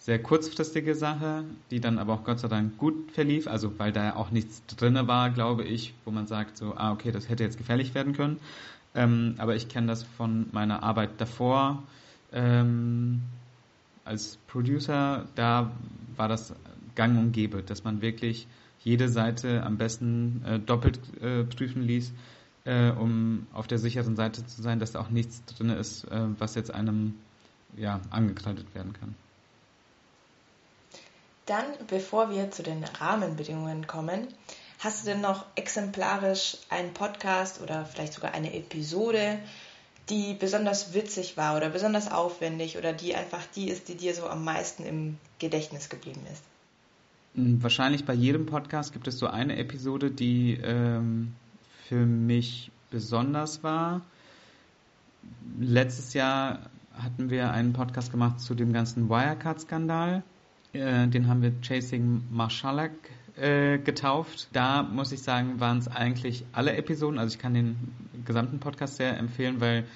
sehr 0.00 0.20
kurzfristige 0.20 0.96
Sache, 0.96 1.44
die 1.70 1.78
dann 1.78 2.00
aber 2.00 2.14
auch 2.14 2.24
Gott 2.24 2.40
sei 2.40 2.48
Dank 2.48 2.76
gut 2.78 3.12
verlief, 3.12 3.46
also 3.46 3.78
weil 3.78 3.92
da 3.92 4.16
auch 4.16 4.32
nichts 4.32 4.66
drin 4.66 4.98
war, 5.06 5.30
glaube 5.30 5.62
ich, 5.62 5.94
wo 6.04 6.10
man 6.10 6.26
sagt 6.26 6.56
so, 6.56 6.74
ah 6.76 6.90
okay, 6.90 7.12
das 7.12 7.28
hätte 7.28 7.44
jetzt 7.44 7.58
gefährlich 7.58 7.94
werden 7.94 8.12
können. 8.12 8.40
Ähm, 8.96 9.36
aber 9.38 9.54
ich 9.54 9.68
kenne 9.68 9.86
das 9.86 10.02
von 10.02 10.46
meiner 10.50 10.82
Arbeit 10.82 11.10
davor 11.18 11.84
ähm, 12.32 13.22
als 14.04 14.36
Producer, 14.48 15.26
da 15.36 15.70
war 16.16 16.28
das 16.28 16.54
gang 16.94 17.18
und 17.18 17.32
gäbe, 17.32 17.62
dass 17.62 17.84
man 17.84 18.00
wirklich 18.00 18.46
jede 18.80 19.08
Seite 19.08 19.62
am 19.62 19.78
besten 19.78 20.42
äh, 20.46 20.58
doppelt 20.58 21.00
äh, 21.20 21.44
prüfen 21.44 21.82
ließ, 21.82 22.12
äh, 22.64 22.90
um 22.90 23.46
auf 23.52 23.66
der 23.66 23.78
sicheren 23.78 24.16
Seite 24.16 24.46
zu 24.46 24.62
sein, 24.62 24.78
dass 24.78 24.92
da 24.92 25.00
auch 25.00 25.10
nichts 25.10 25.44
drin 25.44 25.70
ist, 25.70 26.04
äh, 26.04 26.26
was 26.38 26.54
jetzt 26.54 26.72
einem 26.72 27.14
ja, 27.76 28.00
angekreidet 28.10 28.74
werden 28.74 28.92
kann. 28.92 29.14
Dann, 31.46 31.64
bevor 31.88 32.30
wir 32.30 32.50
zu 32.50 32.62
den 32.62 32.84
Rahmenbedingungen 32.84 33.86
kommen, 33.86 34.28
hast 34.78 35.02
du 35.02 35.10
denn 35.10 35.20
noch 35.20 35.44
exemplarisch 35.56 36.56
einen 36.70 36.94
Podcast 36.94 37.60
oder 37.60 37.84
vielleicht 37.84 38.14
sogar 38.14 38.32
eine 38.32 38.54
Episode, 38.54 39.38
die 40.08 40.34
besonders 40.34 40.94
witzig 40.94 41.36
war 41.36 41.56
oder 41.56 41.70
besonders 41.70 42.10
aufwendig 42.10 42.78
oder 42.78 42.92
die 42.92 43.14
einfach 43.14 43.42
die 43.54 43.68
ist, 43.68 43.88
die 43.88 43.94
dir 43.94 44.14
so 44.14 44.26
am 44.26 44.44
meisten 44.44 44.84
im 44.84 45.18
Gedächtnis 45.38 45.88
geblieben 45.88 46.22
ist? 46.32 46.42
Hm, 47.34 47.62
wahrscheinlich 47.62 48.04
bei 48.04 48.14
jedem 48.14 48.46
Podcast 48.46 48.92
gibt 48.92 49.08
es 49.08 49.18
so 49.18 49.26
eine 49.26 49.56
Episode, 49.56 50.10
die 50.10 50.58
ähm, 50.62 51.34
für 51.88 52.06
mich 52.06 52.70
besonders 52.90 53.62
war. 53.62 54.02
Letztes 55.58 56.14
Jahr 56.14 56.70
hatten 56.92 57.30
wir 57.30 57.50
einen 57.50 57.72
Podcast 57.72 58.12
gemacht 58.12 58.40
zu 58.40 58.54
dem 58.54 58.72
ganzen 58.72 59.08
Wirecard-Skandal. 59.08 60.22
Äh, 60.72 61.08
den 61.08 61.26
haben 61.28 61.42
wir 61.42 61.52
Chasing 61.60 62.22
Marshalak 62.30 62.92
äh, 63.36 63.78
getauft. 63.78 64.48
Da 64.52 64.84
muss 64.84 65.10
ich 65.10 65.22
sagen, 65.22 65.58
waren 65.58 65.78
es 65.78 65.88
eigentlich 65.88 66.44
alle 66.52 66.76
Episoden. 66.76 67.18
Also 67.18 67.34
ich 67.34 67.40
kann 67.40 67.54
den 67.54 67.76
gesamten 68.24 68.60
Podcast 68.60 68.96
sehr 68.96 69.18
empfehlen, 69.18 69.60
weil 69.60 69.86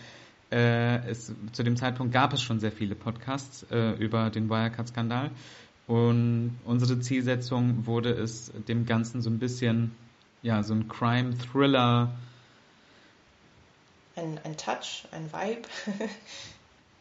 äh, 0.50 1.06
es 1.08 1.32
zu 1.52 1.62
dem 1.62 1.76
Zeitpunkt 1.76 2.12
gab 2.12 2.32
es 2.32 2.42
schon 2.42 2.58
sehr 2.58 2.72
viele 2.72 2.96
Podcasts 2.96 3.64
äh, 3.70 3.92
über 3.92 4.30
den 4.30 4.50
Wirecard-Skandal. 4.50 5.30
Und 5.88 6.58
unsere 6.66 7.00
Zielsetzung 7.00 7.86
wurde 7.86 8.10
es, 8.10 8.52
dem 8.68 8.84
Ganzen 8.84 9.22
so 9.22 9.30
ein 9.30 9.38
bisschen, 9.38 9.96
ja, 10.42 10.62
so 10.62 10.74
ein 10.74 10.86
Crime-Thriller. 10.86 12.12
Ein, 14.14 14.38
ein 14.44 14.56
Touch, 14.58 15.06
ein 15.12 15.32
Vibe. 15.32 15.62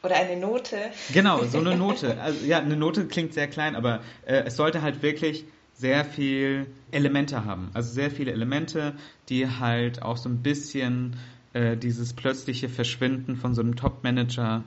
Oder 0.03 0.15
eine 0.15 0.37
Note. 0.37 0.77
Genau, 1.11 1.43
so 1.43 1.59
eine 1.59 1.75
Note. 1.77 2.19
Also, 2.21 2.45
ja, 2.45 2.59
eine 2.59 2.77
Note 2.77 3.07
klingt 3.07 3.33
sehr 3.33 3.49
klein, 3.49 3.75
aber 3.75 4.01
äh, 4.25 4.43
es 4.45 4.55
sollte 4.55 4.81
halt 4.81 5.01
wirklich 5.01 5.43
sehr 5.73 6.05
viel 6.05 6.67
Elemente 6.91 7.43
haben. 7.43 7.69
Also 7.73 7.91
sehr 7.91 8.09
viele 8.09 8.31
Elemente, 8.31 8.93
die 9.27 9.47
halt 9.47 10.01
auch 10.01 10.15
so 10.15 10.29
ein 10.29 10.41
bisschen 10.41 11.17
äh, 11.51 11.75
dieses 11.75 12.13
plötzliche 12.13 12.69
Verschwinden 12.69 13.35
von 13.35 13.53
so 13.53 13.61
einem 13.61 13.75
Top-Manager 13.75 14.63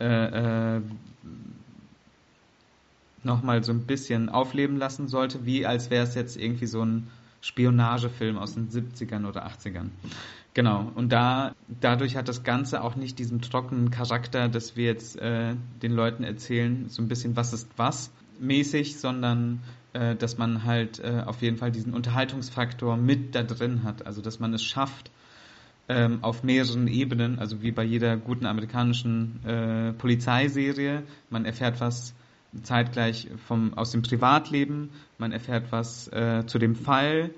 äh, 0.00 0.76
äh, 0.76 0.80
nochmal 3.28 3.62
so 3.62 3.70
ein 3.72 3.86
bisschen 3.86 4.28
aufleben 4.28 4.76
lassen 4.76 5.06
sollte, 5.06 5.46
wie 5.46 5.64
als 5.64 5.90
wäre 5.90 6.02
es 6.02 6.16
jetzt 6.16 6.36
irgendwie 6.36 6.66
so 6.66 6.82
ein 6.84 7.06
Spionagefilm 7.40 8.36
aus 8.36 8.54
den 8.54 8.68
70ern 8.68 9.28
oder 9.28 9.46
80ern. 9.46 9.90
Genau, 10.54 10.90
und 10.96 11.12
da 11.12 11.54
dadurch 11.68 12.16
hat 12.16 12.26
das 12.26 12.42
Ganze 12.42 12.82
auch 12.82 12.96
nicht 12.96 13.20
diesen 13.20 13.40
trockenen 13.40 13.92
Charakter, 13.92 14.48
dass 14.48 14.74
wir 14.74 14.86
jetzt 14.86 15.16
äh, 15.20 15.54
den 15.82 15.92
Leuten 15.92 16.24
erzählen, 16.24 16.88
so 16.88 17.00
ein 17.00 17.06
bisschen 17.06 17.36
was 17.36 17.52
ist 17.52 17.68
was 17.76 18.10
mäßig, 18.40 18.98
sondern 18.98 19.60
äh, 19.92 20.16
dass 20.16 20.36
man 20.36 20.64
halt 20.64 20.98
äh, 20.98 21.22
auf 21.24 21.42
jeden 21.42 21.58
Fall 21.58 21.70
diesen 21.70 21.94
Unterhaltungsfaktor 21.94 22.96
mit 22.96 23.36
da 23.36 23.44
drin 23.44 23.84
hat. 23.84 24.04
Also 24.04 24.20
dass 24.20 24.40
man 24.40 24.52
es 24.52 24.64
schafft, 24.64 25.12
ähm, 25.88 26.18
auf 26.22 26.42
mehreren 26.42 26.86
Ebenen, 26.86 27.38
also 27.38 27.62
wie 27.62 27.72
bei 27.72 27.84
jeder 27.84 28.16
guten 28.16 28.46
amerikanischen 28.46 29.44
äh, 29.44 29.92
Polizeiserie, 29.92 31.02
man 31.30 31.44
erfährt 31.44 31.80
was 31.80 32.14
zeitgleich 32.62 33.28
vom, 33.46 33.74
aus 33.74 33.90
dem 33.90 34.02
Privatleben, 34.02 34.90
man 35.18 35.32
erfährt 35.32 35.70
was 35.70 36.08
äh, 36.08 36.44
zu 36.46 36.58
dem 36.58 36.74
Fall, 36.74 37.30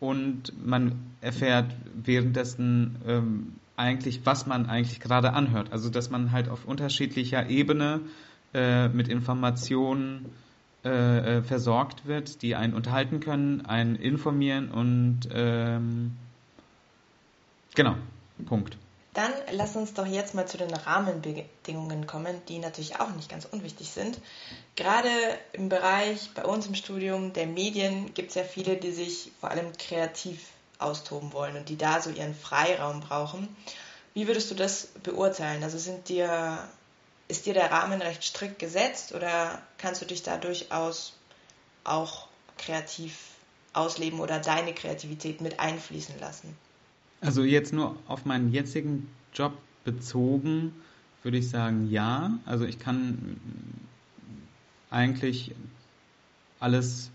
und 0.00 0.54
man 0.66 0.98
erfährt 1.20 1.76
währenddessen 1.94 2.96
ähm, 3.06 3.52
eigentlich, 3.76 4.24
was 4.24 4.46
man 4.46 4.66
eigentlich 4.66 4.98
gerade 5.00 5.34
anhört. 5.34 5.72
Also 5.72 5.90
dass 5.90 6.10
man 6.10 6.32
halt 6.32 6.48
auf 6.48 6.64
unterschiedlicher 6.64 7.48
Ebene 7.48 8.00
äh, 8.54 8.88
mit 8.88 9.08
Informationen 9.08 10.26
äh, 10.84 10.88
äh, 11.38 11.42
versorgt 11.42 12.06
wird, 12.06 12.42
die 12.42 12.56
einen 12.56 12.72
unterhalten 12.72 13.20
können, 13.20 13.66
einen 13.66 13.96
informieren 13.96 14.70
und 14.70 15.28
ähm, 15.32 16.12
genau, 17.74 17.96
Punkt. 18.46 18.78
Dann 19.12 19.32
lass 19.50 19.74
uns 19.74 19.92
doch 19.92 20.06
jetzt 20.06 20.34
mal 20.34 20.46
zu 20.46 20.56
den 20.56 20.72
Rahmenbedingungen 20.72 22.06
kommen, 22.06 22.40
die 22.46 22.60
natürlich 22.60 23.00
auch 23.00 23.10
nicht 23.10 23.28
ganz 23.28 23.44
unwichtig 23.44 23.90
sind. 23.90 24.18
Gerade 24.76 25.10
im 25.52 25.68
Bereich 25.68 26.30
bei 26.34 26.44
uns 26.44 26.66
im 26.66 26.76
Studium 26.76 27.32
der 27.32 27.46
Medien 27.46 28.14
gibt 28.14 28.28
es 28.28 28.36
ja 28.36 28.44
viele, 28.44 28.76
die 28.76 28.92
sich 28.92 29.32
vor 29.40 29.50
allem 29.50 29.76
kreativ 29.76 30.38
austoben 30.78 31.32
wollen 31.32 31.56
und 31.56 31.68
die 31.68 31.76
da 31.76 32.00
so 32.00 32.10
ihren 32.10 32.36
Freiraum 32.36 33.00
brauchen. 33.00 33.54
Wie 34.14 34.28
würdest 34.28 34.50
du 34.50 34.54
das 34.54 34.86
beurteilen? 35.02 35.64
Also 35.64 35.78
sind 35.78 36.08
dir, 36.08 36.68
ist 37.26 37.46
dir 37.46 37.54
der 37.54 37.70
Rahmen 37.72 38.00
recht 38.00 38.22
strikt 38.22 38.60
gesetzt 38.60 39.12
oder 39.12 39.60
kannst 39.78 40.02
du 40.02 40.06
dich 40.06 40.22
da 40.22 40.36
durchaus 40.36 41.14
auch 41.82 42.28
kreativ 42.58 43.16
ausleben 43.72 44.20
oder 44.20 44.38
deine 44.38 44.72
Kreativität 44.72 45.40
mit 45.40 45.58
einfließen 45.58 46.18
lassen? 46.20 46.56
Also 47.20 47.44
jetzt 47.44 47.72
nur 47.72 47.96
auf 48.06 48.24
meinen 48.24 48.52
jetzigen 48.52 49.08
Job 49.34 49.52
bezogen, 49.84 50.72
würde 51.22 51.38
ich 51.38 51.50
sagen, 51.50 51.90
ja. 51.90 52.38
Also 52.46 52.64
ich 52.64 52.78
kann 52.78 53.36
eigentlich 54.90 55.54
alles 56.58 57.10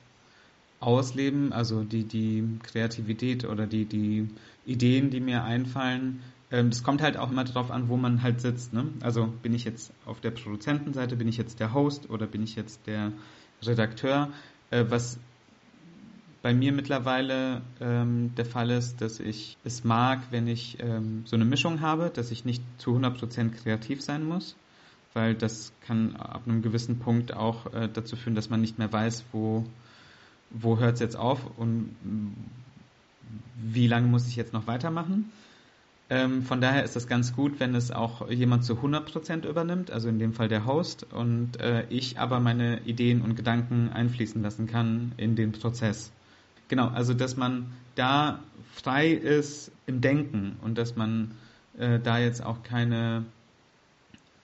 ausleben, 0.79 1.53
also 1.53 1.83
die, 1.83 2.03
die 2.03 2.43
Kreativität 2.63 3.45
oder 3.45 3.65
die, 3.65 3.85
die 3.85 4.27
Ideen, 4.65 5.09
die 5.09 5.19
mir 5.19 5.43
einfallen. 5.43 6.21
Ähm, 6.51 6.69
das 6.69 6.83
kommt 6.83 7.01
halt 7.01 7.17
auch 7.17 7.31
immer 7.31 7.43
darauf 7.43 7.71
an, 7.71 7.89
wo 7.89 7.97
man 7.97 8.21
halt 8.21 8.41
sitzt. 8.41 8.73
Ne? 8.73 8.87
Also 9.01 9.27
bin 9.41 9.53
ich 9.53 9.63
jetzt 9.63 9.91
auf 10.05 10.19
der 10.21 10.31
Produzentenseite, 10.31 11.15
bin 11.15 11.27
ich 11.27 11.37
jetzt 11.37 11.59
der 11.59 11.73
Host 11.73 12.09
oder 12.09 12.27
bin 12.27 12.43
ich 12.43 12.55
jetzt 12.55 12.85
der 12.85 13.11
Redakteur? 13.63 14.31
Äh, 14.69 14.85
was 14.89 15.19
bei 16.45 16.53
mir 16.53 16.73
mittlerweile 16.73 17.63
ähm, 17.81 18.35
der 18.35 18.45
Fall 18.45 18.69
ist, 18.69 19.01
dass 19.01 19.19
ich 19.19 19.57
es 19.63 19.83
mag, 19.83 20.19
wenn 20.29 20.45
ich 20.45 20.77
ähm, 20.79 21.23
so 21.25 21.35
eine 21.35 21.43
Mischung 21.43 21.81
habe, 21.81 22.11
dass 22.13 22.29
ich 22.29 22.45
nicht 22.45 22.61
zu 22.77 22.95
100% 22.95 23.49
kreativ 23.49 24.03
sein 24.03 24.23
muss, 24.23 24.55
weil 25.15 25.33
das 25.33 25.73
kann 25.87 26.15
ab 26.15 26.43
einem 26.45 26.61
gewissen 26.61 26.99
Punkt 26.99 27.33
auch 27.35 27.73
äh, 27.73 27.89
dazu 27.91 28.15
führen, 28.15 28.35
dass 28.35 28.51
man 28.51 28.61
nicht 28.61 28.77
mehr 28.77 28.93
weiß, 28.93 29.23
wo, 29.31 29.65
wo 30.51 30.77
hört 30.77 30.93
es 30.93 30.99
jetzt 30.99 31.15
auf 31.15 31.39
und 31.57 31.95
wie 33.55 33.87
lange 33.87 34.05
muss 34.05 34.27
ich 34.27 34.35
jetzt 34.35 34.53
noch 34.53 34.67
weitermachen. 34.67 35.31
Ähm, 36.11 36.43
von 36.43 36.61
daher 36.61 36.83
ist 36.83 36.95
das 36.95 37.07
ganz 37.07 37.35
gut, 37.35 37.59
wenn 37.59 37.73
es 37.73 37.89
auch 37.89 38.29
jemand 38.29 38.65
zu 38.65 38.73
100% 38.75 39.47
übernimmt, 39.47 39.89
also 39.89 40.09
in 40.09 40.19
dem 40.19 40.33
Fall 40.33 40.47
der 40.47 40.67
Host, 40.67 41.11
und 41.11 41.59
äh, 41.59 41.87
ich 41.89 42.19
aber 42.19 42.39
meine 42.39 42.81
Ideen 42.81 43.23
und 43.23 43.35
Gedanken 43.35 43.89
einfließen 43.89 44.43
lassen 44.43 44.67
kann 44.67 45.13
in 45.17 45.35
den 45.35 45.51
Prozess. 45.51 46.11
Genau, 46.67 46.87
also 46.87 47.13
dass 47.13 47.37
man 47.37 47.71
da 47.95 48.39
frei 48.73 49.11
ist 49.11 49.71
im 49.85 50.01
Denken 50.01 50.57
und 50.61 50.77
dass 50.77 50.95
man 50.95 51.31
äh, 51.77 51.99
da 51.99 52.17
jetzt 52.17 52.43
auch 52.43 52.63
keine, 52.63 53.25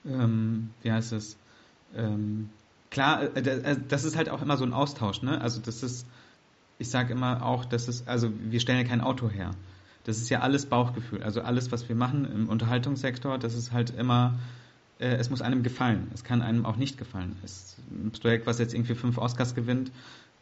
ähm, 0.04 0.70
wie 0.82 0.92
heißt 0.92 1.12
es, 1.12 1.36
ähm, 1.94 2.50
klar, 2.90 3.22
äh, 3.36 3.40
äh, 3.40 3.76
das 3.88 4.04
ist 4.04 4.16
halt 4.16 4.28
auch 4.28 4.42
immer 4.42 4.56
so 4.56 4.64
ein 4.64 4.72
Austausch, 4.72 5.22
ne? 5.22 5.40
Also 5.40 5.60
das 5.60 5.82
ist, 5.82 6.06
ich 6.78 6.90
sage 6.90 7.12
immer 7.12 7.44
auch, 7.44 7.64
das 7.64 7.88
ist, 7.88 8.08
also 8.08 8.32
wir 8.38 8.60
stellen 8.60 8.78
ja 8.78 8.88
kein 8.88 9.00
Auto 9.00 9.28
her. 9.28 9.50
Das 10.04 10.18
ist 10.18 10.30
ja 10.30 10.40
alles 10.40 10.66
Bauchgefühl. 10.66 11.22
Also 11.22 11.42
alles, 11.42 11.70
was 11.70 11.88
wir 11.88 11.96
machen 11.96 12.24
im 12.24 12.48
Unterhaltungssektor, 12.48 13.38
das 13.38 13.54
ist 13.54 13.72
halt 13.72 13.90
immer, 13.90 14.38
äh, 14.98 15.14
es 15.14 15.30
muss 15.30 15.42
einem 15.42 15.62
gefallen. 15.62 16.08
Es 16.12 16.24
kann 16.24 16.42
einem 16.42 16.66
auch 16.66 16.76
nicht 16.76 16.98
gefallen. 16.98 17.36
Es, 17.44 17.76
ein 17.90 18.10
Projekt, 18.10 18.46
was 18.46 18.58
jetzt 18.58 18.74
irgendwie 18.74 18.94
fünf 18.94 19.18
Oscars 19.18 19.54
gewinnt, 19.54 19.92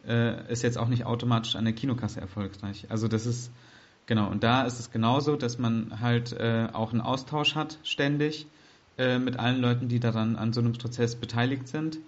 äh, 0.06 0.50
ist 0.52 0.62
jetzt 0.62 0.78
auch 0.78 0.88
nicht 0.88 1.04
automatisch 1.04 1.56
an 1.56 1.64
der 1.64 1.74
Kinokasse 1.74 2.20
erfolgreich. 2.20 2.86
Also 2.88 3.08
das 3.08 3.26
ist, 3.26 3.50
genau, 4.06 4.28
und 4.28 4.42
da 4.42 4.62
ist 4.62 4.80
es 4.80 4.90
genauso, 4.90 5.36
dass 5.36 5.58
man 5.58 6.00
halt 6.00 6.32
äh, 6.32 6.68
auch 6.72 6.92
einen 6.92 7.00
Austausch 7.00 7.54
hat, 7.54 7.78
ständig, 7.82 8.46
äh, 8.98 9.18
mit 9.18 9.38
allen 9.38 9.60
Leuten, 9.60 9.88
die 9.88 10.00
daran 10.00 10.36
an 10.36 10.52
so 10.52 10.60
einem 10.60 10.72
Prozess 10.72 11.16
beteiligt 11.16 11.68
sind. 11.68 11.98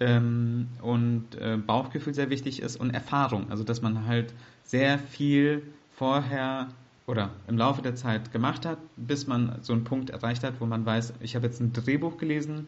Ähm, 0.00 0.68
und 0.82 1.36
äh, 1.36 1.56
Bauchgefühl 1.56 2.14
sehr 2.14 2.28
wichtig 2.28 2.60
ist 2.60 2.76
und 2.76 2.90
Erfahrung, 2.90 3.50
also 3.50 3.62
dass 3.62 3.80
man 3.80 4.06
halt 4.06 4.34
sehr 4.64 4.98
viel 4.98 5.62
vorher 5.92 6.66
oder 7.06 7.30
im 7.46 7.56
Laufe 7.56 7.80
der 7.80 7.94
Zeit 7.94 8.32
gemacht 8.32 8.66
hat, 8.66 8.78
bis 8.96 9.26
man 9.26 9.58
so 9.62 9.72
einen 9.72 9.84
Punkt 9.84 10.10
erreicht 10.10 10.42
hat, 10.42 10.54
wo 10.60 10.66
man 10.66 10.84
weiß, 10.84 11.14
ich 11.20 11.36
habe 11.36 11.46
jetzt 11.46 11.60
ein 11.60 11.72
Drehbuch 11.72 12.16
gelesen 12.16 12.66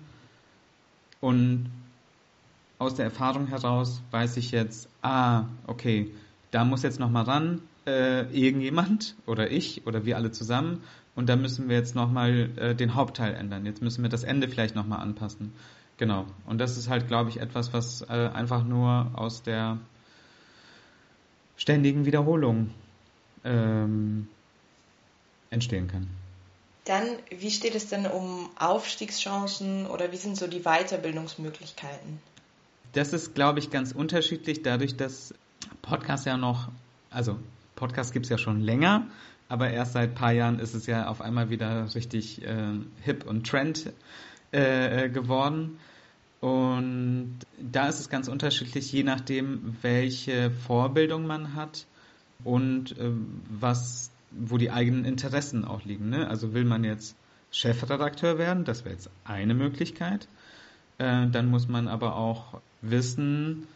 und 1.21 1.71
aus 2.79 2.95
der 2.95 3.07
Erfahrung 3.07 3.47
heraus 3.47 4.03
weiß 4.11 4.37
ich 4.37 4.51
jetzt, 4.51 4.89
ah, 5.03 5.45
okay, 5.67 6.13
da 6.51 6.65
muss 6.65 6.83
jetzt 6.83 7.01
nochmal 7.01 7.25
ran, 7.25 7.63
äh, 7.87 8.23
irgendjemand 8.37 9.15
oder 9.27 9.51
ich 9.51 9.87
oder 9.87 10.05
wir 10.05 10.17
alle 10.17 10.31
zusammen 10.31 10.83
und 11.15 11.29
da 11.29 11.37
müssen 11.37 11.69
wir 11.69 11.77
jetzt 11.77 11.95
nochmal 11.95 12.51
äh, 12.57 12.75
den 12.75 12.95
Hauptteil 12.95 13.35
ändern. 13.35 13.65
Jetzt 13.65 13.81
müssen 13.81 14.03
wir 14.03 14.11
das 14.11 14.25
Ende 14.25 14.49
vielleicht 14.49 14.75
nochmal 14.75 15.01
anpassen. 15.01 15.53
Genau. 15.97 16.27
Und 16.47 16.59
das 16.59 16.77
ist 16.77 16.91
halt, 16.91 17.09
glaube 17.09 17.31
ich, 17.31 17.41
etwas, 17.41 17.73
was 17.73 18.03
äh, 18.03 18.31
einfach 18.35 18.65
nur 18.65 19.11
aus 19.15 19.43
der 19.43 19.79
ständigen 21.57 22.05
Wiederholung 22.05 22.71
ähm, 23.45 24.29
entstehen 25.49 25.89
kann. 25.89 26.09
Dann, 26.85 27.05
wie 27.31 27.51
steht 27.51 27.75
es 27.75 27.89
denn 27.89 28.07
um 28.07 28.51
Aufstiegschancen 28.59 29.87
oder 29.87 30.13
wie 30.13 30.17
sind 30.17 30.37
so 30.37 30.47
die 30.47 30.61
Weiterbildungsmöglichkeiten? 30.61 32.21
Das 32.97 33.13
ist, 33.13 33.35
glaube 33.35 33.59
ich, 33.59 33.69
ganz 33.71 33.93
unterschiedlich, 33.93 34.63
dadurch, 34.63 34.97
dass 34.97 35.35
Podcast 35.83 36.25
ja 36.25 36.39
noch, 36.39 36.71
also 37.11 37.39
Podcast 37.75 38.15
gibt 38.15 38.25
es 38.25 38.31
ja 38.31 38.39
schon 38.39 38.63
länger, 38.63 39.07
aber 39.51 39.69
erst 39.69 39.93
seit 39.93 40.13
ein 40.13 40.15
paar 40.15 40.33
Jahren 40.33 40.59
ist 40.59 40.73
es 40.73 40.87
ja 40.87 41.07
auf 41.07 41.21
einmal 41.21 41.51
wieder 41.51 41.95
richtig 41.95 42.43
äh, 42.43 42.73
hip 43.03 43.27
und 43.27 43.47
trend 43.47 43.93
äh, 44.51 45.11
geworden. 45.11 45.77
Und 46.41 47.37
da 47.61 47.87
ist 47.87 48.01
es 48.01 48.09
ganz 48.09 48.29
unterschiedlich, 48.29 48.91
je 48.93 49.03
nachdem, 49.03 49.77
welche 49.83 50.51
Vorbildung 50.51 51.27
man 51.27 51.55
hat 51.55 51.87
und 52.45 52.97
äh, 52.99 53.11
was, 53.51 54.11
wo 54.31 54.57
die 54.57 54.71
eigenen 54.71 55.05
Interessen 55.05 55.67
auch 55.67 55.85
liegen. 55.85 56.09
Ne? 56.09 56.29
Also 56.29 56.55
will 56.55 56.65
man 56.65 56.83
jetzt 56.83 57.15
Chefredakteur 57.51 58.39
werden, 58.39 58.65
das 58.65 58.87
wäre 58.87 58.95
jetzt 58.95 59.11
eine 59.25 59.53
Möglichkeit. 59.53 60.29
Äh, 60.97 61.27
dann 61.27 61.51
muss 61.51 61.69
man 61.69 61.89
aber 61.89 62.17
auch 62.17 62.63
wissen, 62.83 63.67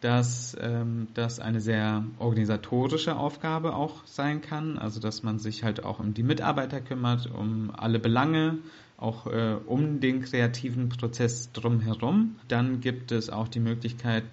dass 0.00 0.56
ähm, 0.60 1.08
das 1.14 1.40
eine 1.40 1.60
sehr 1.60 2.04
organisatorische 2.18 3.16
Aufgabe 3.16 3.74
auch 3.74 4.04
sein 4.04 4.40
kann, 4.42 4.78
also 4.78 5.00
dass 5.00 5.22
man 5.22 5.38
sich 5.38 5.64
halt 5.64 5.84
auch 5.84 5.98
um 5.98 6.12
die 6.14 6.22
Mitarbeiter 6.22 6.80
kümmert, 6.80 7.30
um 7.32 7.72
alle 7.74 7.98
Belange, 7.98 8.58
auch 8.98 9.26
äh, 9.26 9.56
um 9.66 10.00
den 10.00 10.22
kreativen 10.22 10.90
Prozess 10.90 11.50
drumherum. 11.52 12.36
Dann 12.48 12.80
gibt 12.80 13.10
es 13.10 13.30
auch 13.30 13.48
die 13.48 13.60
Möglichkeit, 13.60 14.24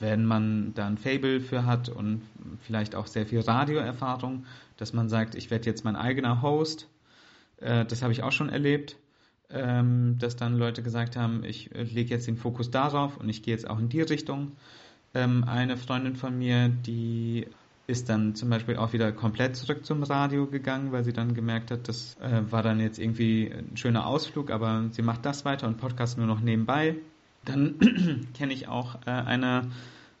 wenn 0.00 0.24
man 0.24 0.74
da 0.74 0.86
ein 0.86 0.98
Fable 0.98 1.40
für 1.40 1.66
hat 1.66 1.88
und 1.88 2.22
vielleicht 2.62 2.94
auch 2.94 3.06
sehr 3.06 3.26
viel 3.26 3.40
Radioerfahrung, 3.40 4.46
dass 4.76 4.92
man 4.92 5.08
sagt, 5.08 5.34
ich 5.34 5.50
werde 5.50 5.66
jetzt 5.66 5.84
mein 5.84 5.96
eigener 5.96 6.40
Host. 6.42 6.88
Äh, 7.60 7.84
das 7.84 8.02
habe 8.02 8.12
ich 8.12 8.22
auch 8.22 8.32
schon 8.32 8.48
erlebt 8.48 8.96
ähm, 9.50 10.16
dass 10.18 10.36
dann 10.36 10.56
Leute 10.56 10.82
gesagt 10.82 11.16
haben, 11.16 11.44
ich 11.44 11.74
äh, 11.74 11.82
lege 11.82 12.10
jetzt 12.10 12.26
den 12.26 12.36
Fokus 12.36 12.70
darauf 12.70 13.16
und 13.16 13.28
ich 13.28 13.42
gehe 13.42 13.54
jetzt 13.54 13.68
auch 13.68 13.78
in 13.78 13.88
die 13.88 14.00
Richtung. 14.00 14.52
Ähm, 15.14 15.44
eine 15.44 15.76
Freundin 15.76 16.16
von 16.16 16.36
mir, 16.36 16.68
die 16.68 17.46
ist 17.86 18.08
dann 18.08 18.34
zum 18.34 18.48
Beispiel 18.48 18.76
auch 18.76 18.92
wieder 18.92 19.12
komplett 19.12 19.56
zurück 19.56 19.84
zum 19.84 20.02
Radio 20.02 20.46
gegangen, 20.46 20.92
weil 20.92 21.04
sie 21.04 21.12
dann 21.12 21.34
gemerkt 21.34 21.70
hat, 21.70 21.86
das 21.88 22.16
äh, 22.20 22.40
war 22.50 22.62
dann 22.62 22.80
jetzt 22.80 22.98
irgendwie 22.98 23.52
ein 23.52 23.76
schöner 23.76 24.06
Ausflug, 24.06 24.50
aber 24.50 24.84
sie 24.90 25.02
macht 25.02 25.26
das 25.26 25.44
weiter 25.44 25.66
und 25.66 25.76
Podcast 25.76 26.16
nur 26.16 26.26
noch 26.26 26.40
nebenbei. 26.40 26.96
Dann 27.44 27.78
kenne 28.34 28.54
ich 28.54 28.68
auch 28.68 28.96
äh, 29.06 29.10
eine 29.10 29.70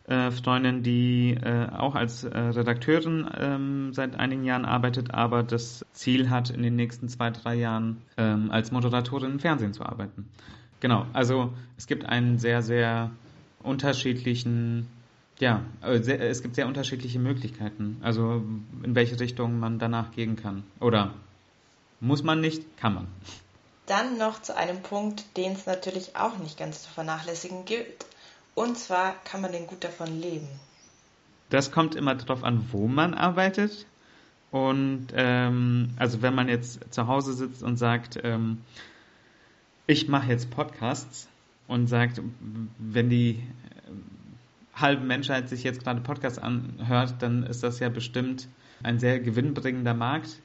äh, 0.06 0.30
Freundin, 0.30 0.82
die 0.82 1.34
äh, 1.34 1.68
auch 1.70 1.94
als 1.94 2.24
äh, 2.24 2.38
Redakteurin 2.38 3.28
ähm, 3.38 3.94
seit 3.94 4.18
einigen 4.18 4.44
Jahren 4.44 4.64
arbeitet, 4.64 5.12
aber 5.12 5.42
das 5.42 5.84
Ziel 5.92 6.28
hat, 6.30 6.50
in 6.50 6.62
den 6.62 6.76
nächsten 6.76 7.08
zwei, 7.08 7.30
drei 7.30 7.54
Jahren 7.54 8.02
ähm, 8.16 8.50
als 8.50 8.70
Moderatorin 8.70 9.32
im 9.32 9.40
Fernsehen 9.40 9.72
zu 9.72 9.84
arbeiten. 9.84 10.28
Genau, 10.80 11.06
also 11.14 11.54
es 11.78 11.86
gibt 11.86 12.04
einen 12.04 12.38
sehr, 12.38 12.60
sehr 12.60 13.10
unterschiedlichen, 13.62 14.86
ja, 15.38 15.62
äh, 15.80 15.98
sehr, 16.00 16.20
es 16.20 16.42
gibt 16.42 16.56
sehr 16.56 16.66
unterschiedliche 16.66 17.18
Möglichkeiten, 17.18 17.96
also 18.02 18.42
in 18.82 18.94
welche 18.94 19.18
Richtung 19.18 19.58
man 19.58 19.78
danach 19.78 20.12
gehen 20.12 20.36
kann. 20.36 20.64
Oder 20.80 21.14
muss 22.00 22.22
man 22.22 22.42
nicht, 22.42 22.76
kann 22.76 22.94
man. 22.94 23.06
Dann 23.86 24.18
noch 24.18 24.42
zu 24.42 24.54
einem 24.56 24.82
Punkt, 24.82 25.24
den 25.38 25.52
es 25.52 25.64
natürlich 25.64 26.16
auch 26.16 26.36
nicht 26.38 26.58
ganz 26.58 26.82
zu 26.82 26.90
vernachlässigen 26.90 27.64
gilt, 27.64 28.04
und 28.54 28.78
zwar 28.78 29.14
kann 29.24 29.40
man 29.40 29.52
denn 29.52 29.66
gut 29.66 29.84
davon 29.84 30.20
leben? 30.20 30.48
Das 31.50 31.70
kommt 31.70 31.94
immer 31.94 32.14
darauf 32.14 32.42
an, 32.44 32.66
wo 32.72 32.88
man 32.88 33.14
arbeitet. 33.14 33.86
Und 34.50 35.08
ähm, 35.14 35.90
also 35.96 36.22
wenn 36.22 36.34
man 36.34 36.48
jetzt 36.48 36.92
zu 36.94 37.06
Hause 37.08 37.34
sitzt 37.34 37.62
und 37.62 37.76
sagt, 37.76 38.20
ähm, 38.22 38.58
ich 39.86 40.08
mache 40.08 40.30
jetzt 40.30 40.50
Podcasts 40.50 41.28
und 41.66 41.88
sagt, 41.88 42.20
wenn 42.78 43.10
die 43.10 43.30
äh, 43.30 44.80
halbe 44.80 45.04
Menschheit 45.04 45.48
sich 45.48 45.64
jetzt 45.64 45.82
gerade 45.82 46.00
Podcasts 46.00 46.38
anhört, 46.38 47.16
dann 47.18 47.42
ist 47.42 47.62
das 47.62 47.80
ja 47.80 47.88
bestimmt 47.88 48.48
ein 48.82 49.00
sehr 49.00 49.18
gewinnbringender 49.18 49.94
Markt. 49.94 50.40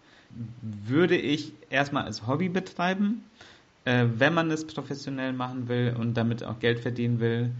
Würde 0.62 1.18
ich 1.18 1.54
erstmal 1.70 2.06
als 2.06 2.26
Hobby 2.26 2.50
betreiben. 2.50 3.24
Äh, 3.86 4.08
wenn 4.16 4.34
man 4.34 4.52
es 4.52 4.66
professionell 4.66 5.34
machen 5.34 5.68
will 5.68 5.96
und 5.98 6.16
damit 6.16 6.44
auch 6.44 6.60
Geld 6.60 6.80
verdienen 6.80 7.20
will, 7.20 7.52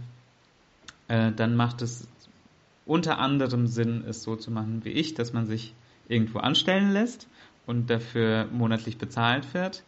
äh, 1.10 1.32
dann 1.32 1.56
macht 1.56 1.82
es 1.82 2.06
unter 2.86 3.18
anderem 3.18 3.66
Sinn, 3.66 4.04
es 4.08 4.22
so 4.22 4.36
zu 4.36 4.50
machen 4.50 4.84
wie 4.84 4.90
ich, 4.90 5.14
dass 5.14 5.32
man 5.32 5.46
sich 5.46 5.74
irgendwo 6.08 6.38
anstellen 6.38 6.92
lässt 6.92 7.28
und 7.66 7.90
dafür 7.90 8.46
monatlich 8.52 8.96
bezahlt 8.96 9.52
wird. 9.52 9.82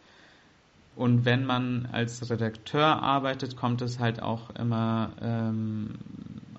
Und 0.95 1.25
wenn 1.25 1.45
man 1.45 1.87
als 1.91 2.29
Redakteur 2.29 2.85
arbeitet, 3.01 3.55
kommt 3.55 3.81
es 3.81 3.99
halt 3.99 4.21
auch 4.21 4.51
immer 4.51 5.11
ähm, 5.21 5.95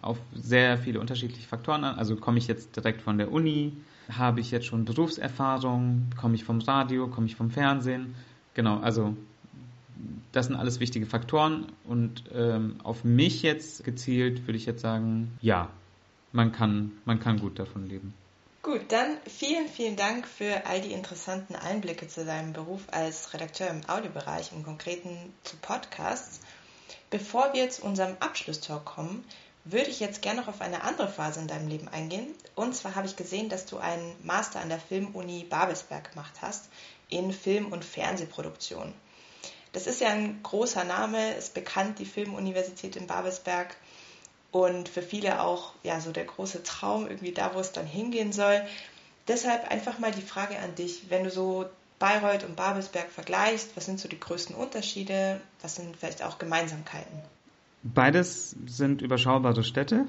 auf 0.02 0.18
sehr 0.34 0.78
viele 0.78 0.98
unterschiedliche 0.98 1.46
Faktoren 1.46 1.84
an. 1.84 1.98
Also 1.98 2.16
komme 2.16 2.38
ich 2.38 2.48
jetzt 2.48 2.74
direkt 2.74 3.02
von 3.02 3.16
der 3.16 3.30
Uni, 3.30 3.74
habe 4.10 4.40
ich 4.40 4.50
jetzt 4.50 4.66
schon 4.66 4.84
Berufserfahrung, 4.84 6.10
komme 6.18 6.34
ich 6.34 6.44
vom 6.44 6.60
Radio, 6.60 7.06
komme 7.08 7.26
ich 7.26 7.36
vom 7.36 7.50
Fernsehen. 7.50 8.14
Genau, 8.54 8.78
also 8.80 9.14
das 10.32 10.46
sind 10.46 10.56
alles 10.56 10.80
wichtige 10.80 11.06
Faktoren 11.06 11.72
und 11.84 12.24
ähm, 12.34 12.80
auf 12.82 13.04
mich 13.04 13.42
jetzt 13.42 13.84
gezielt 13.84 14.46
würde 14.46 14.56
ich 14.56 14.66
jetzt 14.66 14.82
sagen, 14.82 15.36
ja, 15.40 15.70
man 16.32 16.52
kann, 16.52 16.92
man 17.04 17.20
kann 17.20 17.38
gut 17.38 17.58
davon 17.58 17.88
leben. 17.88 18.12
Gut, 18.62 18.80
dann 18.88 19.18
vielen, 19.26 19.68
vielen 19.68 19.94
Dank 19.94 20.26
für 20.26 20.66
all 20.66 20.80
die 20.80 20.92
interessanten 20.92 21.54
Einblicke 21.54 22.08
zu 22.08 22.24
deinem 22.24 22.54
Beruf 22.54 22.82
als 22.90 23.34
Redakteur 23.34 23.68
im 23.68 23.82
Audiobereich, 23.88 24.52
im 24.52 24.62
Konkreten 24.62 25.16
zu 25.44 25.56
Podcasts. 25.58 26.40
Bevor 27.10 27.52
wir 27.52 27.68
zu 27.68 27.82
unserem 27.82 28.16
Abschlusstalk 28.20 28.84
kommen, 28.84 29.22
würde 29.64 29.90
ich 29.90 30.00
jetzt 30.00 30.22
gerne 30.22 30.40
noch 30.40 30.48
auf 30.48 30.60
eine 30.60 30.82
andere 30.82 31.08
Phase 31.08 31.40
in 31.40 31.46
deinem 31.46 31.68
Leben 31.68 31.88
eingehen. 31.88 32.26
Und 32.54 32.74
zwar 32.74 32.94
habe 32.94 33.06
ich 33.06 33.16
gesehen, 33.16 33.48
dass 33.48 33.66
du 33.66 33.78
einen 33.78 34.14
Master 34.22 34.60
an 34.60 34.68
der 34.68 34.80
Filmuni 34.80 35.44
Babelsberg 35.48 36.12
gemacht 36.12 36.34
hast 36.40 36.68
in 37.08 37.32
Film- 37.32 37.72
und 37.72 37.84
Fernsehproduktion. 37.84 38.92
Das 39.74 39.88
ist 39.88 40.00
ja 40.00 40.08
ein 40.10 40.40
großer 40.42 40.84
Name, 40.84 41.34
ist 41.34 41.52
bekannt, 41.52 41.98
die 41.98 42.06
Filmuniversität 42.06 42.94
in 42.94 43.08
Babelsberg 43.08 43.76
und 44.52 44.88
für 44.88 45.02
viele 45.02 45.42
auch 45.42 45.72
ja 45.82 46.00
so 46.00 46.12
der 46.12 46.24
große 46.24 46.62
Traum 46.62 47.08
irgendwie 47.08 47.32
da, 47.32 47.54
wo 47.54 47.58
es 47.58 47.72
dann 47.72 47.84
hingehen 47.84 48.32
soll. 48.32 48.62
Deshalb 49.26 49.68
einfach 49.68 49.98
mal 49.98 50.12
die 50.12 50.22
Frage 50.22 50.58
an 50.60 50.76
dich, 50.76 51.10
wenn 51.10 51.24
du 51.24 51.30
so 51.30 51.66
Bayreuth 51.98 52.44
und 52.44 52.54
Babelsberg 52.54 53.10
vergleichst, 53.10 53.76
was 53.76 53.86
sind 53.86 53.98
so 53.98 54.08
die 54.08 54.20
größten 54.20 54.54
Unterschiede, 54.54 55.40
was 55.60 55.74
sind 55.74 55.96
vielleicht 55.96 56.22
auch 56.22 56.38
Gemeinsamkeiten? 56.38 57.18
Beides 57.82 58.54
sind 58.66 59.02
überschaubare 59.02 59.64
Städte. 59.64 60.06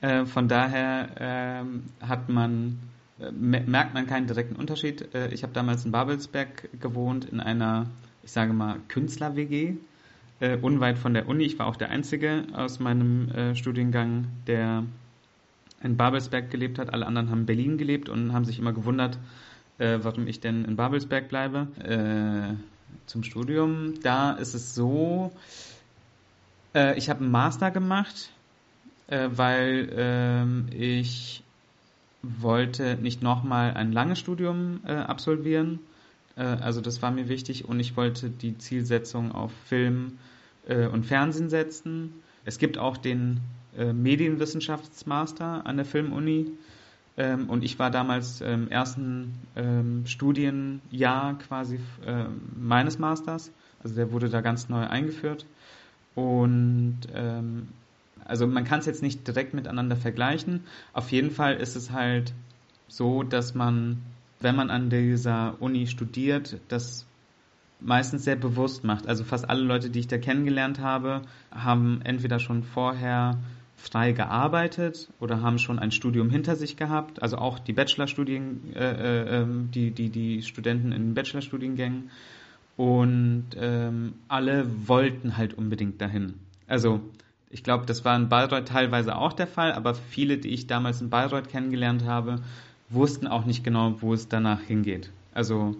Äh, 0.00 0.24
von 0.24 0.48
daher 0.48 1.60
äh, 1.60 2.06
hat 2.06 2.30
man 2.30 2.80
merkt 3.30 3.94
man 3.94 4.06
keinen 4.06 4.26
direkten 4.26 4.56
Unterschied. 4.56 5.14
Äh, 5.14 5.28
ich 5.32 5.42
habe 5.42 5.52
damals 5.52 5.84
in 5.84 5.92
Babelsberg 5.92 6.68
gewohnt, 6.80 7.24
in 7.26 7.40
einer, 7.40 7.86
ich 8.22 8.32
sage 8.32 8.52
mal, 8.52 8.78
Künstler-WG, 8.88 9.74
äh, 10.40 10.56
unweit 10.56 10.98
von 10.98 11.14
der 11.14 11.28
Uni. 11.28 11.44
Ich 11.44 11.58
war 11.58 11.66
auch 11.66 11.76
der 11.76 11.90
Einzige 11.90 12.46
aus 12.52 12.80
meinem 12.80 13.28
äh, 13.30 13.54
Studiengang, 13.54 14.26
der 14.46 14.84
in 15.82 15.96
Babelsberg 15.96 16.50
gelebt 16.50 16.78
hat. 16.78 16.92
Alle 16.92 17.06
anderen 17.06 17.30
haben 17.30 17.40
in 17.40 17.46
Berlin 17.46 17.78
gelebt 17.78 18.08
und 18.08 18.32
haben 18.32 18.44
sich 18.44 18.58
immer 18.58 18.72
gewundert, 18.72 19.18
warum 19.78 20.28
ich 20.28 20.38
denn 20.38 20.64
in 20.64 20.76
Babelsberg 20.76 21.28
bleibe. 21.28 21.66
Zum 23.06 23.24
Studium, 23.24 23.94
da 24.00 24.30
ist 24.30 24.54
es 24.54 24.76
so, 24.76 25.32
ich 26.72 27.10
habe 27.10 27.20
einen 27.20 27.32
Master 27.32 27.72
gemacht, 27.72 28.30
weil 29.08 29.92
ähm, 29.96 30.66
ich 30.70 31.41
wollte 32.22 32.96
nicht 33.00 33.22
nochmal 33.22 33.74
ein 33.74 33.92
langes 33.92 34.18
Studium 34.18 34.80
äh, 34.86 34.92
absolvieren. 34.92 35.80
Äh, 36.36 36.42
also 36.42 36.80
das 36.80 37.02
war 37.02 37.10
mir 37.10 37.28
wichtig 37.28 37.68
und 37.68 37.80
ich 37.80 37.96
wollte 37.96 38.30
die 38.30 38.56
Zielsetzung 38.58 39.32
auf 39.32 39.52
Film 39.66 40.18
äh, 40.68 40.86
und 40.86 41.06
Fernsehen 41.06 41.50
setzen. 41.50 42.12
Es 42.44 42.58
gibt 42.58 42.78
auch 42.78 42.96
den 42.96 43.40
äh, 43.76 43.92
Medienwissenschaftsmaster 43.92 45.66
an 45.66 45.76
der 45.76 45.86
Filmuni. 45.86 46.52
Ähm, 47.16 47.50
und 47.50 47.62
ich 47.62 47.78
war 47.78 47.90
damals 47.90 48.40
im 48.40 48.68
ersten 48.68 49.34
ähm, 49.54 50.06
Studienjahr 50.06 51.38
quasi 51.38 51.78
äh, 52.06 52.24
meines 52.56 52.98
Masters. 52.98 53.50
Also 53.82 53.96
der 53.96 54.12
wurde 54.12 54.28
da 54.28 54.40
ganz 54.40 54.68
neu 54.68 54.86
eingeführt. 54.86 55.44
Und 56.14 57.00
ähm, 57.14 57.68
also 58.24 58.46
man 58.46 58.64
kann 58.64 58.80
es 58.80 58.86
jetzt 58.86 59.02
nicht 59.02 59.26
direkt 59.26 59.54
miteinander 59.54 59.96
vergleichen. 59.96 60.64
Auf 60.92 61.10
jeden 61.12 61.30
Fall 61.30 61.54
ist 61.56 61.76
es 61.76 61.90
halt 61.90 62.32
so, 62.88 63.22
dass 63.22 63.54
man, 63.54 64.02
wenn 64.40 64.56
man 64.56 64.70
an 64.70 64.90
dieser 64.90 65.60
Uni 65.60 65.86
studiert, 65.86 66.60
das 66.68 67.06
meistens 67.80 68.24
sehr 68.24 68.36
bewusst 68.36 68.84
macht. 68.84 69.06
Also 69.08 69.24
fast 69.24 69.48
alle 69.48 69.62
Leute, 69.62 69.90
die 69.90 70.00
ich 70.00 70.08
da 70.08 70.18
kennengelernt 70.18 70.80
habe, 70.80 71.22
haben 71.50 72.00
entweder 72.04 72.38
schon 72.38 72.62
vorher 72.62 73.38
frei 73.76 74.12
gearbeitet 74.12 75.08
oder 75.18 75.42
haben 75.42 75.58
schon 75.58 75.78
ein 75.78 75.90
Studium 75.90 76.30
hinter 76.30 76.54
sich 76.54 76.76
gehabt. 76.76 77.22
Also 77.22 77.38
auch 77.38 77.58
die 77.58 77.72
Bachelorstudien, 77.72 78.74
äh, 78.74 78.78
äh, 78.78 79.40
ähm, 79.40 79.70
die, 79.72 79.90
die, 79.90 80.10
die 80.10 80.42
Studenten 80.42 80.92
in 80.92 81.14
Bachelorstudiengängen. 81.14 82.10
Und 82.76 83.46
ähm, 83.56 84.14
alle 84.28 84.66
wollten 84.88 85.36
halt 85.36 85.54
unbedingt 85.54 86.00
dahin. 86.00 86.34
Also 86.66 87.00
ich 87.52 87.62
glaube, 87.62 87.84
das 87.84 88.04
war 88.04 88.16
in 88.16 88.30
Bayreuth 88.30 88.66
teilweise 88.66 89.14
auch 89.14 89.34
der 89.34 89.46
Fall, 89.46 89.72
aber 89.72 89.94
viele, 89.94 90.38
die 90.38 90.48
ich 90.48 90.66
damals 90.66 91.02
in 91.02 91.10
Bayreuth 91.10 91.50
kennengelernt 91.50 92.04
habe, 92.04 92.36
wussten 92.88 93.26
auch 93.26 93.44
nicht 93.44 93.62
genau, 93.62 94.00
wo 94.00 94.14
es 94.14 94.26
danach 94.26 94.60
hingeht. 94.62 95.10
Also 95.34 95.76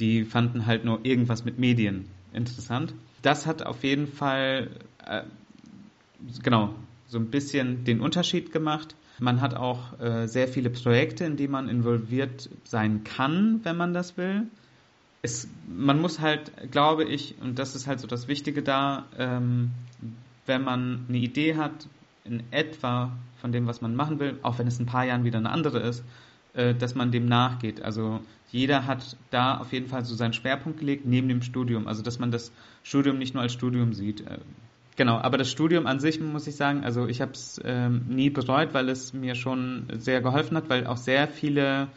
die 0.00 0.24
fanden 0.24 0.66
halt 0.66 0.84
nur 0.84 1.04
irgendwas 1.04 1.44
mit 1.44 1.58
Medien 1.58 2.06
interessant. 2.32 2.92
Das 3.22 3.46
hat 3.46 3.62
auf 3.62 3.84
jeden 3.84 4.08
Fall, 4.08 4.70
äh, 5.04 5.22
genau, 6.42 6.74
so 7.06 7.18
ein 7.18 7.30
bisschen 7.30 7.84
den 7.84 8.00
Unterschied 8.00 8.52
gemacht. 8.52 8.96
Man 9.20 9.40
hat 9.40 9.54
auch 9.54 9.98
äh, 10.00 10.26
sehr 10.26 10.48
viele 10.48 10.70
Projekte, 10.70 11.24
in 11.24 11.36
die 11.36 11.48
man 11.48 11.68
involviert 11.68 12.50
sein 12.64 13.04
kann, 13.04 13.60
wenn 13.62 13.76
man 13.76 13.94
das 13.94 14.16
will. 14.16 14.42
Es, 15.22 15.48
man 15.68 16.00
muss 16.00 16.20
halt, 16.20 16.52
glaube 16.72 17.04
ich, 17.04 17.36
und 17.40 17.58
das 17.58 17.74
ist 17.76 17.86
halt 17.86 18.00
so 18.00 18.06
das 18.06 18.28
Wichtige 18.28 18.62
da, 18.62 19.06
ähm, 19.16 19.70
wenn 20.46 20.62
man 20.62 21.06
eine 21.08 21.18
Idee 21.18 21.56
hat, 21.56 21.88
in 22.24 22.42
etwa 22.50 23.12
von 23.40 23.52
dem, 23.52 23.66
was 23.66 23.80
man 23.80 23.94
machen 23.94 24.18
will, 24.18 24.38
auch 24.42 24.58
wenn 24.58 24.66
es 24.66 24.78
in 24.78 24.84
ein 24.84 24.88
paar 24.88 25.04
Jahren 25.04 25.24
wieder 25.24 25.38
eine 25.38 25.50
andere 25.50 25.80
ist, 25.80 26.04
äh, 26.54 26.74
dass 26.74 26.94
man 26.94 27.12
dem 27.12 27.26
nachgeht. 27.26 27.82
Also 27.82 28.20
jeder 28.50 28.86
hat 28.86 29.16
da 29.30 29.58
auf 29.58 29.72
jeden 29.72 29.88
Fall 29.88 30.04
so 30.04 30.14
seinen 30.14 30.32
Schwerpunkt 30.32 30.80
gelegt 30.80 31.06
neben 31.06 31.28
dem 31.28 31.42
Studium. 31.42 31.86
Also 31.86 32.02
dass 32.02 32.18
man 32.18 32.30
das 32.30 32.52
Studium 32.82 33.18
nicht 33.18 33.34
nur 33.34 33.42
als 33.42 33.52
Studium 33.52 33.92
sieht. 33.92 34.22
Äh, 34.22 34.38
genau, 34.96 35.18
aber 35.18 35.38
das 35.38 35.50
Studium 35.50 35.86
an 35.86 36.00
sich 36.00 36.20
muss 36.20 36.46
ich 36.46 36.56
sagen, 36.56 36.84
also 36.84 37.06
ich 37.06 37.20
habe 37.20 37.32
es 37.32 37.60
ähm, 37.64 38.06
nie 38.08 38.30
bereut, 38.30 38.74
weil 38.74 38.88
es 38.88 39.12
mir 39.12 39.34
schon 39.34 39.86
sehr 39.98 40.20
geholfen 40.20 40.56
hat, 40.56 40.68
weil 40.68 40.86
auch 40.86 40.96
sehr 40.96 41.28
viele 41.28 41.88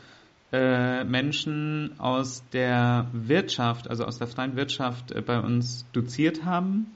äh, 0.51 1.03
Menschen 1.03 1.91
aus 1.99 2.43
der 2.51 3.07
Wirtschaft, 3.13 3.89
also 3.89 4.05
aus 4.05 4.17
der 4.17 4.27
freien 4.27 4.55
Wirtschaft 4.55 5.13
bei 5.25 5.39
uns 5.39 5.85
doziert 5.93 6.43
haben 6.43 6.87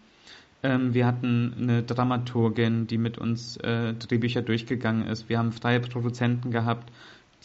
ähm, 0.63 0.93
wir 0.93 1.06
hatten 1.06 1.54
eine 1.60 1.84
Dramaturgin, 1.84 2.88
die 2.88 2.97
mit 2.97 3.17
uns 3.17 3.58
äh, 3.58 3.93
Drehbücher 3.93 4.41
durchgegangen 4.41 5.08
ist. 5.08 5.30
Wir 5.30 5.38
haben 5.38 5.52
freie 5.52 5.82
Produzenten 5.82 6.52
gehabt, 6.52 6.91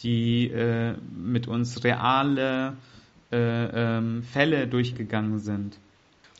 die 0.01 0.49
äh, 0.49 0.95
mit 1.13 1.47
uns 1.47 1.83
reale 1.83 2.77
äh, 3.31 3.37
ähm, 3.37 4.23
Fälle 4.23 4.67
durchgegangen 4.67 5.39
sind. 5.39 5.77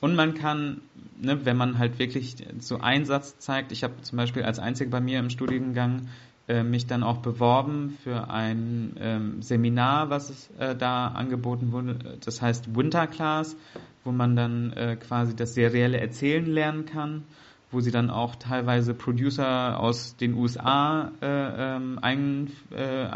Und 0.02 0.15
man 0.15 0.34
kann, 0.34 0.80
ne, 1.20 1.46
wenn 1.46 1.58
man 1.58 1.78
halt 1.78 2.00
wirklich 2.00 2.38
so 2.60 2.80
Einsatz 2.80 3.38
zeigt, 3.38 3.74
ich 3.74 3.84
habe 3.84 4.02
zum 4.02 4.18
Beispiel 4.18 4.44
als 4.44 4.58
Einzige 4.58 4.89
bei 4.89 5.02
mir 5.02 5.20
im 5.20 5.30
Studiengang 5.30 6.08
äh, 6.50 6.64
mich 6.64 6.88
dann 6.88 7.04
auch 7.04 7.20
beworben 7.20 7.98
für 8.04 8.30
ein 8.30 8.98
ähm, 9.00 9.42
Seminar, 9.42 10.10
was 10.10 10.30
es, 10.30 10.50
äh, 10.60 10.76
da 10.76 11.08
angeboten 11.08 11.72
wurde. 11.72 12.18
Das 12.26 12.42
heißt 12.42 12.76
Winter 12.76 13.08
Class 13.08 13.56
wo 14.04 14.12
man 14.12 14.36
dann 14.36 14.74
äh, 14.74 14.96
quasi 14.96 15.36
das 15.36 15.54
serielle 15.54 16.00
Erzählen 16.00 16.46
lernen 16.46 16.86
kann, 16.86 17.24
wo 17.72 17.80
sie 17.80 17.92
dann 17.92 18.10
auch 18.10 18.36
teilweise 18.36 18.94
Producer 18.94 19.80
aus 19.80 20.16
den 20.16 20.34
USA 20.34 21.12
äh, 21.22 21.76
ähm, 21.76 22.00
ein, 22.02 22.52
äh, 22.72 23.08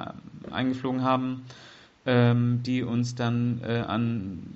eingeflogen 0.52 1.02
haben, 1.02 1.44
ähm, 2.06 2.62
die 2.64 2.84
uns 2.84 3.16
dann 3.16 3.64
an 3.64 4.56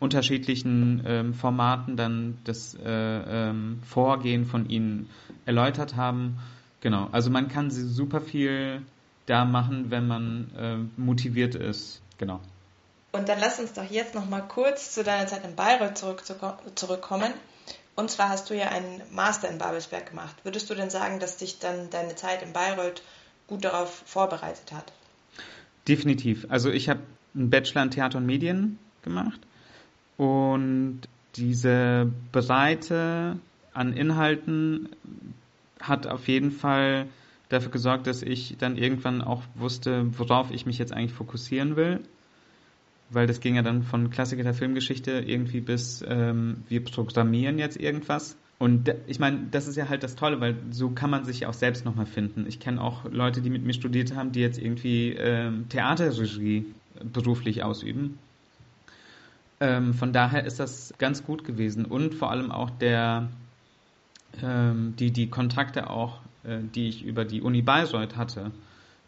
unterschiedlichen 0.00 1.02
ähm, 1.06 1.32
Formaten 1.32 1.96
dann 1.96 2.36
das 2.44 2.74
äh, 2.74 2.90
ähm, 2.90 3.78
Vorgehen 3.82 4.44
von 4.44 4.68
ihnen 4.68 5.08
erläutert 5.46 5.96
haben. 5.96 6.36
Genau, 6.84 7.08
also 7.12 7.30
man 7.30 7.48
kann 7.48 7.70
super 7.70 8.20
viel 8.20 8.82
da 9.24 9.46
machen, 9.46 9.90
wenn 9.90 10.06
man 10.06 10.50
äh, 10.54 11.00
motiviert 11.00 11.54
ist. 11.54 12.02
Genau. 12.18 12.40
Und 13.10 13.30
dann 13.30 13.40
lass 13.40 13.58
uns 13.58 13.72
doch 13.72 13.90
jetzt 13.90 14.14
noch 14.14 14.28
mal 14.28 14.42
kurz 14.42 14.92
zu 14.92 15.02
deiner 15.02 15.26
Zeit 15.26 15.46
in 15.46 15.56
Bayreuth 15.56 15.96
zurück, 15.96 16.22
zurückkommen. 16.74 17.32
Und 17.96 18.10
zwar 18.10 18.28
hast 18.28 18.50
du 18.50 18.54
ja 18.54 18.68
einen 18.68 19.00
Master 19.12 19.48
in 19.48 19.56
Babelsberg 19.56 20.10
gemacht. 20.10 20.36
Würdest 20.44 20.68
du 20.68 20.74
denn 20.74 20.90
sagen, 20.90 21.20
dass 21.20 21.38
dich 21.38 21.58
dann 21.58 21.88
deine 21.88 22.16
Zeit 22.16 22.42
in 22.42 22.52
Bayreuth 22.52 23.00
gut 23.46 23.64
darauf 23.64 24.02
vorbereitet 24.04 24.70
hat? 24.70 24.92
Definitiv. 25.88 26.44
Also 26.50 26.70
ich 26.70 26.90
habe 26.90 27.00
einen 27.34 27.48
Bachelor 27.48 27.84
in 27.84 27.92
Theater 27.92 28.18
und 28.18 28.26
Medien 28.26 28.78
gemacht 29.00 29.40
und 30.18 31.00
diese 31.36 32.12
Breite 32.30 33.38
an 33.72 33.94
Inhalten 33.94 34.90
hat 35.88 36.06
auf 36.06 36.28
jeden 36.28 36.50
Fall 36.50 37.06
dafür 37.48 37.70
gesorgt, 37.70 38.06
dass 38.06 38.22
ich 38.22 38.56
dann 38.58 38.76
irgendwann 38.76 39.22
auch 39.22 39.42
wusste, 39.54 40.06
worauf 40.18 40.50
ich 40.50 40.66
mich 40.66 40.78
jetzt 40.78 40.92
eigentlich 40.92 41.12
fokussieren 41.12 41.76
will. 41.76 42.00
Weil 43.10 43.26
das 43.26 43.40
ging 43.40 43.54
ja 43.54 43.62
dann 43.62 43.82
von 43.82 44.10
Klassiker 44.10 44.42
der 44.42 44.54
Filmgeschichte 44.54 45.12
irgendwie 45.12 45.60
bis 45.60 46.04
ähm, 46.06 46.64
wir 46.68 46.82
programmieren 46.82 47.58
jetzt 47.58 47.78
irgendwas. 47.78 48.36
Und 48.58 48.94
ich 49.06 49.18
meine, 49.18 49.46
das 49.50 49.66
ist 49.66 49.76
ja 49.76 49.88
halt 49.88 50.02
das 50.02 50.16
Tolle, 50.16 50.40
weil 50.40 50.56
so 50.70 50.90
kann 50.90 51.10
man 51.10 51.24
sich 51.24 51.46
auch 51.46 51.52
selbst 51.52 51.84
nochmal 51.84 52.06
finden. 52.06 52.46
Ich 52.46 52.60
kenne 52.60 52.80
auch 52.80 53.04
Leute, 53.10 53.42
die 53.42 53.50
mit 53.50 53.64
mir 53.64 53.74
studiert 53.74 54.14
haben, 54.14 54.32
die 54.32 54.40
jetzt 54.40 54.58
irgendwie 54.58 55.10
ähm, 55.12 55.68
Theaterregie 55.68 56.66
beruflich 57.12 57.62
ausüben. 57.62 58.18
Ähm, 59.60 59.92
von 59.92 60.12
daher 60.12 60.44
ist 60.44 60.60
das 60.60 60.94
ganz 60.98 61.24
gut 61.24 61.44
gewesen. 61.44 61.84
Und 61.84 62.14
vor 62.14 62.30
allem 62.30 62.50
auch 62.50 62.70
der, 62.70 63.28
ähm, 64.42 64.94
die, 64.98 65.10
die 65.10 65.28
Kontakte 65.28 65.90
auch 65.90 66.20
äh, 66.44 66.58
die 66.74 66.88
ich 66.88 67.04
über 67.04 67.24
die 67.24 67.40
Uni 67.40 67.62
Bayreuth 67.62 68.16
hatte. 68.16 68.52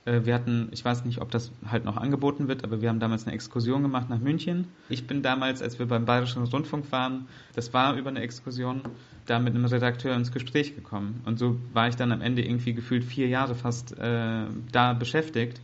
Äh, 0.05 0.25
wir 0.25 0.35
hatten, 0.35 0.69
ich 0.73 0.85
weiß 0.85 1.05
nicht, 1.05 1.21
ob 1.21 1.31
das 1.31 1.53
halt 1.71 1.85
noch 1.85 1.97
angeboten 1.97 2.49
wird, 2.49 2.65
aber 2.65 2.81
wir 2.81 2.89
haben 2.89 3.01
damals 3.01 3.27
eine 3.27 3.35
Exkursion 3.35 3.83
gemacht 3.83 4.09
nach 4.09 4.19
München. 4.19 4.69
Ich 4.89 5.07
bin 5.07 5.23
damals, 5.23 5.63
als 5.63 5.79
wir 5.79 5.87
beim 5.87 6.07
Bayerischen 6.07 6.43
Rundfunk 6.45 6.91
waren, 6.93 7.27
das 7.55 7.75
war 7.75 7.95
über 7.97 8.11
eine 8.11 8.21
Exkursion, 8.21 8.83
da 9.27 9.39
mit 9.39 9.55
einem 9.55 9.65
Redakteur 9.65 10.15
ins 10.15 10.33
Gespräch 10.33 10.75
gekommen. 10.75 11.21
Und 11.27 11.39
so 11.39 11.59
war 11.73 11.89
ich 11.89 11.97
dann 11.97 12.13
am 12.13 12.23
Ende 12.23 12.43
irgendwie 12.43 12.73
gefühlt 12.73 13.05
vier 13.05 13.29
Jahre 13.29 13.55
fast 13.55 13.99
äh, 13.99 14.47
da 14.73 14.93
beschäftigt, 14.95 15.61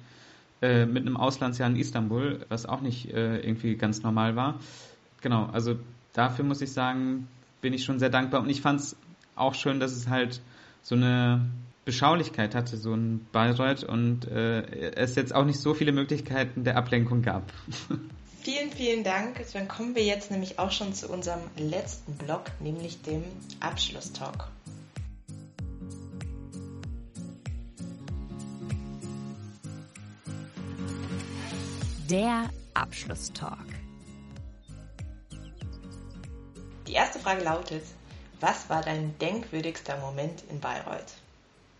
äh, 0.60 0.86
mit 0.86 1.06
einem 1.06 1.16
Auslandsjahr 1.16 1.70
in 1.70 1.76
Istanbul, 1.76 2.44
was 2.48 2.66
auch 2.66 2.82
nicht 2.82 3.12
äh, 3.12 3.38
irgendwie 3.38 3.76
ganz 3.76 4.02
normal 4.02 4.36
war. 4.36 4.60
Genau, 5.22 5.46
also 5.46 5.76
dafür 6.12 6.44
muss 6.44 6.60
ich 6.60 6.72
sagen, 6.72 7.28
bin 7.62 7.72
ich 7.72 7.84
schon 7.84 7.98
sehr 8.00 8.10
dankbar. 8.10 8.42
Und 8.42 8.50
ich 8.50 8.60
fand 8.60 8.80
es 8.80 8.96
auch 9.34 9.54
schön, 9.54 9.80
dass 9.80 9.92
es 9.92 10.08
halt 10.08 10.40
so 10.82 10.94
eine 10.94 11.46
Beschaulichkeit 11.84 12.54
hatte, 12.54 12.76
so 12.76 12.94
ein 12.94 13.26
Bayreuth 13.32 13.84
und 13.84 14.26
äh, 14.26 14.92
es 14.94 15.16
jetzt 15.16 15.34
auch 15.34 15.44
nicht 15.44 15.60
so 15.60 15.74
viele 15.74 15.92
Möglichkeiten 15.92 16.64
der 16.64 16.76
Ablenkung 16.76 17.22
gab. 17.22 17.52
Vielen, 18.42 18.72
vielen 18.72 19.04
Dank. 19.04 19.40
Dann 19.52 19.68
kommen 19.68 19.94
wir 19.94 20.02
jetzt 20.02 20.32
nämlich 20.32 20.58
auch 20.58 20.72
schon 20.72 20.92
zu 20.94 21.08
unserem 21.08 21.42
letzten 21.56 22.14
Block, 22.14 22.46
nämlich 22.58 23.00
dem 23.02 23.22
Abschlusstalk. 23.60 24.48
Der 32.10 32.50
Abschlusstalk. 32.74 33.58
Die 36.88 36.94
erste 36.94 37.20
Frage 37.20 37.44
lautet, 37.44 37.84
was 38.42 38.68
war 38.68 38.82
dein 38.82 39.14
denkwürdigster 39.20 39.98
Moment 40.00 40.42
in 40.50 40.60
Bayreuth? 40.60 41.14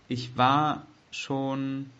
Ich 0.08 0.36
war 0.36 0.86
schon 1.10 1.90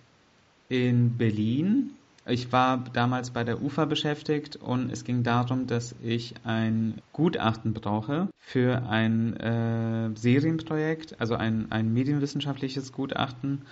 in 0.69 1.17
Berlin. 1.19 1.91
Ich 2.25 2.53
war 2.53 2.79
damals 2.93 3.31
bei 3.31 3.43
der 3.43 3.61
UFA 3.61 3.85
beschäftigt 3.85 4.55
und 4.55 4.93
es 4.93 5.03
ging 5.03 5.25
darum, 5.25 5.67
dass 5.67 5.97
ich 6.03 6.35
ein 6.45 7.03
Gutachten 7.13 7.75
brauche 7.75 8.29
für 8.39 8.89
ein 8.89 9.37
äh, 9.39 10.17
Serienprojekt, 10.17 11.21
also 11.21 11.35
ein, 11.35 11.73
ein 11.73 11.93
medienwissenschaftliches 11.93 12.93
Gutachten. 12.93 13.63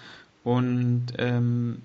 Und 0.43 1.13
ähm, 1.19 1.81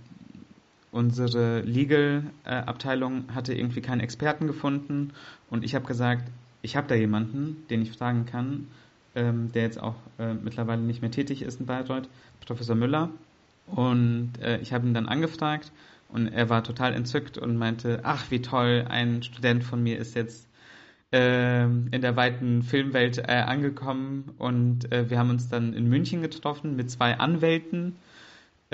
unsere 0.92 1.62
Legal-Abteilung 1.62 3.26
hatte 3.36 3.54
irgendwie 3.54 3.82
keinen 3.82 4.00
Experten 4.00 4.48
gefunden 4.48 5.14
und 5.52 5.64
ich 5.64 5.76
habe 5.76 5.86
gesagt, 5.86 6.24
ich 6.64 6.76
habe 6.76 6.88
da 6.88 6.96
jemanden, 6.96 7.68
den 7.70 7.84
ich 7.84 7.92
fragen 7.92 8.26
kann 8.26 8.68
ähm, 9.16 9.52
der 9.52 9.64
jetzt 9.64 9.82
auch 9.82 9.96
äh, 10.20 10.34
mittlerweile 10.34 10.82
nicht 10.82 11.02
mehr 11.02 11.12
tätig 11.12 11.42
ist 11.42 11.60
in 11.60 11.66
Bayreuth, 11.66 12.10
Professor 12.46 12.76
Müller. 12.76 13.10
Und 13.68 14.34
äh, 14.42 14.60
ich 14.60 14.74
habe 14.74 14.86
ihn 14.88 14.94
dann 14.94 15.08
angefragt 15.08 15.72
und 16.10 16.28
er 16.28 16.50
war 16.50 16.64
total 16.64 16.94
entzückt 16.94 17.38
und 17.38 17.58
meinte, 17.58 18.02
ach 18.04 18.30
wie 18.30 18.42
toll, 18.42 18.86
ein 18.88 19.24
Student 19.24 19.64
von 19.64 19.82
mir 19.82 19.98
ist 19.98 20.16
jetzt 20.16 20.48
äh, 21.12 21.64
in 21.64 22.02
der 22.02 22.16
weiten 22.16 22.62
Filmwelt 22.62 23.18
äh, 23.18 23.32
angekommen 23.32 24.34
und 24.38 24.92
äh, 24.92 25.10
wir 25.10 25.18
haben 25.18 25.32
uns 25.32 25.50
dann 25.50 25.74
in 25.74 25.88
München 25.88 26.22
getroffen 26.22 26.76
mit 26.76 26.92
zwei 26.92 27.18
Anwälten 27.18 27.96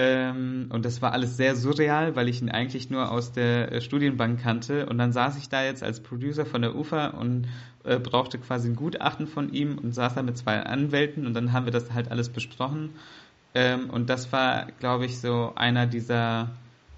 ähm, 0.04 0.66
und 0.70 0.84
das 0.84 1.04
war 1.04 1.14
alles 1.14 1.38
sehr 1.38 1.56
surreal, 1.56 2.16
weil 2.16 2.28
ich 2.28 2.42
ihn 2.42 2.50
eigentlich 2.50 2.90
nur 2.90 3.12
aus 3.12 3.34
der 3.34 3.72
äh, 3.72 3.82
Studienbank 3.82 4.42
kannte. 4.42 4.88
Und 4.88 4.98
dann 4.98 5.12
saß 5.12 5.38
ich 5.38 5.48
da 5.48 5.64
jetzt 5.64 5.84
als 5.84 6.00
Producer 6.00 6.44
von 6.44 6.64
der 6.64 6.76
UFA 6.76 7.10
und 7.10 7.48
äh, 7.84 8.00
brauchte 8.00 8.40
quasi 8.40 8.70
ein 8.70 8.76
Gutachten 8.76 9.28
von 9.28 9.54
ihm 9.54 9.78
und 9.78 9.94
saß 9.94 10.16
da 10.16 10.24
mit 10.24 10.40
zwei 10.40 10.60
Anwälten 10.64 11.28
und 11.28 11.36
dann 11.36 11.54
haben 11.54 11.66
wir 11.66 11.72
das 11.72 11.94
halt 11.94 12.10
alles 12.10 12.30
besprochen. 12.30 12.96
Ähm, 13.54 13.92
und 13.92 14.10
das 14.10 14.32
war, 14.32 14.72
glaube 14.80 15.06
ich, 15.06 15.20
so 15.20 15.54
einer 15.54 15.86
dieser 15.86 16.50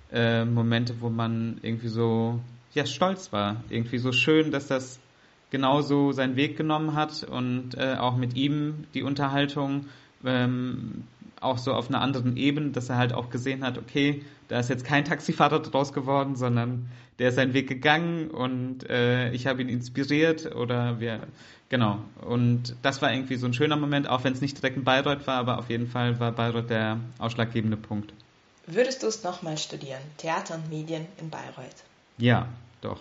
äh, 0.10 0.46
Momente, 0.46 1.02
wo 1.02 1.10
man 1.10 1.58
irgendwie 1.62 1.90
so 1.90 2.40
ja 2.74 2.86
stolz 2.86 3.34
war. 3.34 3.66
Irgendwie 3.70 3.98
so 3.98 4.14
schön, 4.14 4.50
dass 4.52 4.68
das 4.68 5.02
genauso 5.50 6.14
seinen 6.14 6.38
Weg 6.38 6.56
genommen 6.56 6.94
hat 6.94 7.26
und 7.26 7.76
äh, 7.76 7.96
auch 8.00 8.16
mit 8.16 8.38
ihm 8.38 8.86
die 8.94 9.04
Unterhaltung. 9.04 9.88
Ähm, 10.24 11.04
auch 11.44 11.58
so 11.58 11.74
auf 11.74 11.90
einer 11.90 12.02
anderen 12.02 12.38
Ebene, 12.38 12.72
dass 12.72 12.90
er 12.90 12.98
halt 12.98 13.14
auch 13.14 13.30
gesehen 13.30 13.64
hat, 13.64 13.78
okay, 13.78 14.24
da 14.48 14.60
ist 14.60 14.70
jetzt 14.70 14.86
kein 14.86 15.06
Taxifahrer 15.06 15.60
draus 15.60 15.94
geworden, 15.94 16.36
sondern 16.36 16.90
der 17.20 17.30
ist 17.30 17.36
seinen 17.36 17.54
Weg 17.54 17.68
gegangen 17.68 18.30
und 18.30 18.90
äh, 18.90 19.32
ich 19.32 19.48
habe 19.48 19.62
ihn 19.62 19.70
inspiriert 19.70 20.56
oder 20.56 21.00
wir, 21.00 21.22
genau. 21.70 22.00
Und 22.22 22.76
das 22.82 23.02
war 23.02 23.14
irgendwie 23.14 23.36
so 23.36 23.46
ein 23.46 23.54
schöner 23.54 23.76
Moment, 23.76 24.08
auch 24.08 24.24
wenn 24.24 24.34
es 24.34 24.42
nicht 24.42 24.58
direkt 24.58 24.78
in 24.78 24.84
Bayreuth 24.84 25.28
war, 25.28 25.36
aber 25.36 25.60
auf 25.60 25.70
jeden 25.70 25.88
Fall 25.88 26.20
war 26.20 26.32
Bayreuth 26.32 26.70
der 26.70 27.00
ausschlaggebende 27.20 27.78
Punkt. 27.78 28.14
Würdest 28.66 29.04
du 29.04 29.08
es 29.08 29.24
nochmal 29.24 29.58
studieren, 29.58 30.02
Theater 30.18 30.56
und 30.56 30.70
Medien 30.70 31.06
in 31.20 31.30
Bayreuth? 31.30 31.84
Ja, 32.18 32.48
doch. 32.82 33.00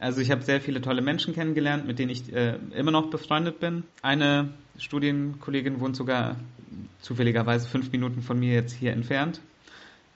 Also 0.00 0.20
ich 0.20 0.30
habe 0.30 0.42
sehr 0.42 0.60
viele 0.60 0.80
tolle 0.80 1.02
Menschen 1.02 1.34
kennengelernt, 1.34 1.86
mit 1.86 1.98
denen 1.98 2.10
ich 2.10 2.32
äh, 2.32 2.56
immer 2.74 2.90
noch 2.90 3.10
befreundet 3.10 3.58
bin. 3.58 3.84
Eine 4.02 4.50
Studienkollegin 4.78 5.80
wohnt 5.80 5.96
sogar 5.96 6.36
zufälligerweise 7.00 7.68
fünf 7.68 7.90
Minuten 7.90 8.22
von 8.22 8.38
mir 8.38 8.54
jetzt 8.54 8.72
hier 8.72 8.92
entfernt, 8.92 9.40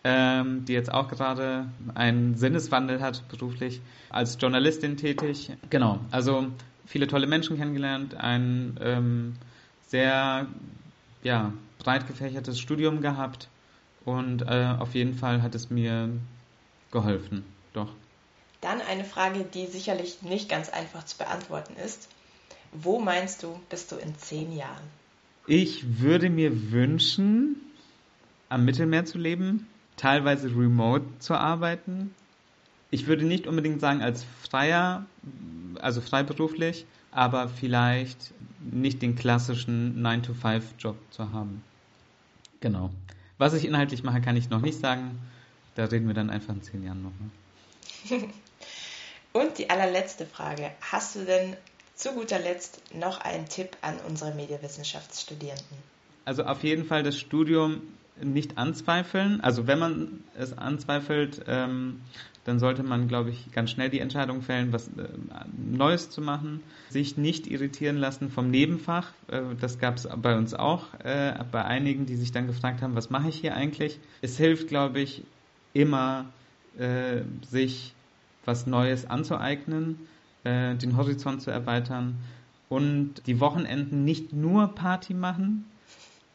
ähm, 0.04 0.64
die 0.66 0.72
jetzt 0.72 0.92
auch 0.92 1.08
gerade 1.08 1.66
einen 1.94 2.36
Sinneswandel 2.36 3.00
hat 3.00 3.26
beruflich, 3.28 3.80
als 4.10 4.38
Journalistin 4.40 4.96
tätig. 4.96 5.50
Genau, 5.70 6.00
also 6.10 6.46
viele 6.86 7.06
tolle 7.06 7.26
Menschen 7.26 7.56
kennengelernt, 7.56 8.14
ein 8.14 8.78
ähm, 8.80 9.34
sehr 9.88 10.46
ja, 11.22 11.52
breit 11.78 12.06
gefächertes 12.06 12.60
Studium 12.60 13.00
gehabt 13.00 13.48
und 14.04 14.42
äh, 14.42 14.74
auf 14.78 14.94
jeden 14.94 15.14
Fall 15.14 15.42
hat 15.42 15.54
es 15.54 15.70
mir 15.70 16.08
geholfen, 16.90 17.44
doch. 17.72 17.88
Dann 18.62 18.80
eine 18.80 19.04
Frage, 19.04 19.44
die 19.44 19.66
sicherlich 19.66 20.22
nicht 20.22 20.48
ganz 20.48 20.70
einfach 20.70 21.04
zu 21.04 21.18
beantworten 21.18 21.74
ist. 21.84 22.08
Wo 22.72 23.00
meinst 23.00 23.42
du, 23.42 23.60
bist 23.68 23.92
du 23.92 23.96
in 23.96 24.16
zehn 24.16 24.56
Jahren? 24.56 24.84
Ich 25.46 26.00
würde 26.00 26.30
mir 26.30 26.70
wünschen, 26.70 27.56
am 28.48 28.64
Mittelmeer 28.64 29.04
zu 29.04 29.18
leben, 29.18 29.66
teilweise 29.96 30.46
remote 30.46 31.04
zu 31.18 31.34
arbeiten. 31.34 32.14
Ich 32.90 33.08
würde 33.08 33.24
nicht 33.24 33.48
unbedingt 33.48 33.80
sagen 33.80 34.00
als 34.00 34.24
freier, 34.42 35.06
also 35.80 36.00
freiberuflich, 36.00 36.86
aber 37.10 37.48
vielleicht 37.48 38.32
nicht 38.60 39.02
den 39.02 39.16
klassischen 39.16 40.00
9-to-5-Job 40.06 40.96
zu 41.10 41.32
haben. 41.32 41.64
Genau. 42.60 42.90
Was 43.38 43.54
ich 43.54 43.64
inhaltlich 43.64 44.04
mache, 44.04 44.20
kann 44.20 44.36
ich 44.36 44.50
noch 44.50 44.60
nicht 44.60 44.78
sagen. 44.78 45.18
Da 45.74 45.86
reden 45.86 46.06
wir 46.06 46.14
dann 46.14 46.30
einfach 46.30 46.54
in 46.54 46.62
zehn 46.62 46.84
Jahren 46.84 47.02
nochmal. 47.02 48.30
Und 49.32 49.58
die 49.58 49.70
allerletzte 49.70 50.26
Frage. 50.26 50.70
Hast 50.80 51.16
du 51.16 51.24
denn 51.24 51.56
zu 51.94 52.12
guter 52.12 52.38
Letzt 52.38 52.80
noch 52.94 53.20
ein 53.20 53.48
Tipp 53.48 53.76
an 53.80 53.94
unsere 54.08 54.34
Medienwissenschaftsstudierenden. 54.34 55.78
Also 56.24 56.44
auf 56.44 56.62
jeden 56.62 56.84
Fall 56.84 57.02
das 57.02 57.18
Studium 57.18 57.82
nicht 58.20 58.58
anzweifeln. 58.58 59.40
Also 59.40 59.66
wenn 59.66 59.78
man 59.78 60.24
es 60.36 60.56
anzweifelt, 60.56 61.42
ähm, 61.46 62.00
dann 62.44 62.58
sollte 62.58 62.82
man, 62.82 63.08
glaube 63.08 63.30
ich, 63.30 63.52
ganz 63.52 63.70
schnell 63.70 63.88
die 63.88 64.00
Entscheidung 64.00 64.42
fällen, 64.42 64.72
was 64.72 64.88
äh, 64.88 65.08
Neues 65.56 66.10
zu 66.10 66.20
machen. 66.20 66.60
Sich 66.90 67.16
nicht 67.16 67.46
irritieren 67.46 67.96
lassen 67.96 68.30
vom 68.30 68.50
Nebenfach. 68.50 69.12
Äh, 69.28 69.42
das 69.60 69.78
gab 69.78 69.96
es 69.96 70.08
bei 70.16 70.36
uns 70.36 70.54
auch, 70.54 70.86
äh, 71.04 71.34
bei 71.50 71.64
einigen, 71.64 72.06
die 72.06 72.16
sich 72.16 72.32
dann 72.32 72.46
gefragt 72.46 72.82
haben, 72.82 72.94
was 72.94 73.10
mache 73.10 73.28
ich 73.28 73.36
hier 73.36 73.54
eigentlich? 73.54 73.98
Es 74.22 74.36
hilft, 74.36 74.68
glaube 74.68 75.00
ich, 75.00 75.22
immer, 75.72 76.26
äh, 76.78 77.22
sich 77.48 77.94
was 78.44 78.66
Neues 78.66 79.08
anzueignen, 79.08 79.98
äh, 80.44 80.74
den 80.76 80.96
Horizont 80.96 81.42
zu 81.42 81.50
erweitern 81.50 82.16
und 82.68 83.26
die 83.26 83.40
Wochenenden 83.40 84.04
nicht 84.04 84.32
nur 84.32 84.68
Party 84.68 85.14
machen, 85.14 85.66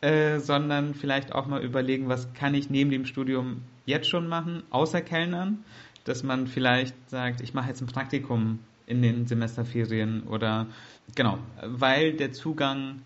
äh, 0.02 0.39
sondern 0.39 0.93
vielleicht 0.93 1.34
auch 1.34 1.48
mal 1.48 1.63
überlegen, 1.63 2.08
was 2.08 2.34
kann 2.34 2.54
ich 2.54 2.70
neben 2.70 2.91
dem 2.91 3.06
Studium 3.06 3.63
jetzt 3.86 4.08
schon 4.08 4.28
machen, 4.28 4.63
außer 4.70 5.02
Kellnern, 5.02 5.63
dass 6.04 6.24
man 6.24 6.48
vielleicht 6.48 6.96
sagt, 7.10 7.41
ich 7.41 7.54
mache 7.54 7.70
jetzt 7.70 7.82
ein 7.82 7.88
Praktikum 7.88 8.60
in 8.86 9.02
den 9.02 9.28
Semesterferien 9.28 10.24
oder 10.24 10.67
genau, 11.15 11.39
weil 11.62 12.13
der 12.13 12.32
Zugang 12.32 13.02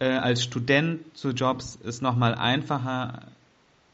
äh, 0.00 0.08
als 0.08 0.42
Student 0.42 1.16
zu 1.16 1.30
Jobs 1.30 1.76
ist 1.76 2.02
nochmal 2.02 2.34
einfacher 2.34 3.28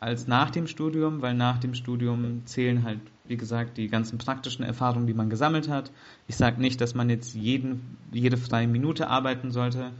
als 0.00 0.26
nach 0.26 0.50
dem 0.50 0.66
Studium, 0.66 1.22
weil 1.22 1.34
nach 1.34 1.58
dem 1.58 1.74
Studium 1.74 2.42
zählen 2.46 2.84
halt, 2.84 3.00
wie 3.28 3.36
gesagt, 3.36 3.76
die 3.76 3.88
ganzen 3.88 4.18
praktischen 4.18 4.64
Erfahrungen, 4.64 5.06
die 5.06 5.14
man 5.14 5.30
gesammelt 5.30 5.68
hat. 5.68 5.90
Ich 6.28 6.36
sage 6.36 6.60
nicht, 6.60 6.80
dass 6.80 6.94
man 6.94 7.10
jetzt 7.10 7.34
jeden, 7.34 7.96
jede 8.12 8.36
freie 8.36 8.68
Minute 8.68 9.08
arbeiten 9.08 9.50
sollte, 9.50 9.92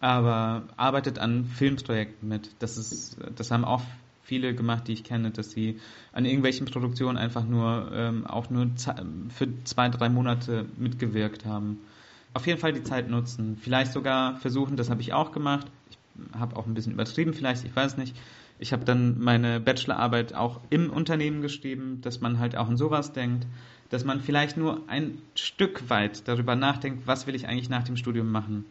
aber 0.00 0.64
arbeitet 0.76 1.18
an 1.18 1.44
Filmprojekten 1.44 2.28
mit. 2.28 2.50
Das 2.58 2.76
ist, 2.76 3.16
das 3.36 3.50
haben 3.50 3.64
auch 3.64 3.82
viele 4.22 4.54
gemacht, 4.54 4.88
die 4.88 4.92
ich 4.92 5.04
kenne, 5.04 5.30
dass 5.30 5.50
sie 5.50 5.80
an 6.12 6.24
irgendwelchen 6.24 6.66
Produktionen 6.66 7.18
einfach 7.18 7.44
nur 7.44 7.90
ähm, 7.92 8.26
auch 8.26 8.50
nur 8.50 8.70
für 8.76 9.64
zwei, 9.64 9.88
drei 9.88 10.08
Monate 10.08 10.66
mitgewirkt 10.76 11.44
haben. 11.44 11.80
Auf 12.32 12.46
jeden 12.46 12.58
Fall 12.58 12.72
die 12.72 12.82
Zeit 12.82 13.08
nutzen. 13.08 13.56
Vielleicht 13.60 13.92
sogar 13.92 14.36
versuchen, 14.36 14.76
das 14.76 14.90
habe 14.90 15.00
ich 15.00 15.12
auch 15.12 15.30
gemacht. 15.30 15.66
Ich 15.90 15.98
habe 16.38 16.56
auch 16.56 16.66
ein 16.66 16.74
bisschen 16.74 16.92
übertrieben, 16.92 17.34
vielleicht, 17.34 17.64
ich 17.64 17.74
weiß 17.74 17.96
nicht. 17.96 18.16
Ich 18.58 18.72
habe 18.72 18.84
dann 18.84 19.18
meine 19.20 19.60
Bachelorarbeit 19.60 20.34
auch 20.34 20.60
im 20.70 20.90
Unternehmen 20.90 21.42
geschrieben, 21.42 22.00
dass 22.02 22.20
man 22.20 22.38
halt 22.38 22.56
auch 22.56 22.68
an 22.68 22.76
sowas 22.76 23.12
denkt, 23.12 23.46
dass 23.90 24.04
man 24.04 24.20
vielleicht 24.20 24.56
nur 24.56 24.88
ein 24.88 25.18
Stück 25.34 25.90
weit 25.90 26.26
darüber 26.28 26.56
nachdenkt, 26.56 27.06
was 27.06 27.26
will 27.26 27.34
ich 27.34 27.46
eigentlich 27.46 27.68
nach 27.68 27.84
dem 27.84 27.96
Studium 27.96 28.30
machen. 28.30 28.64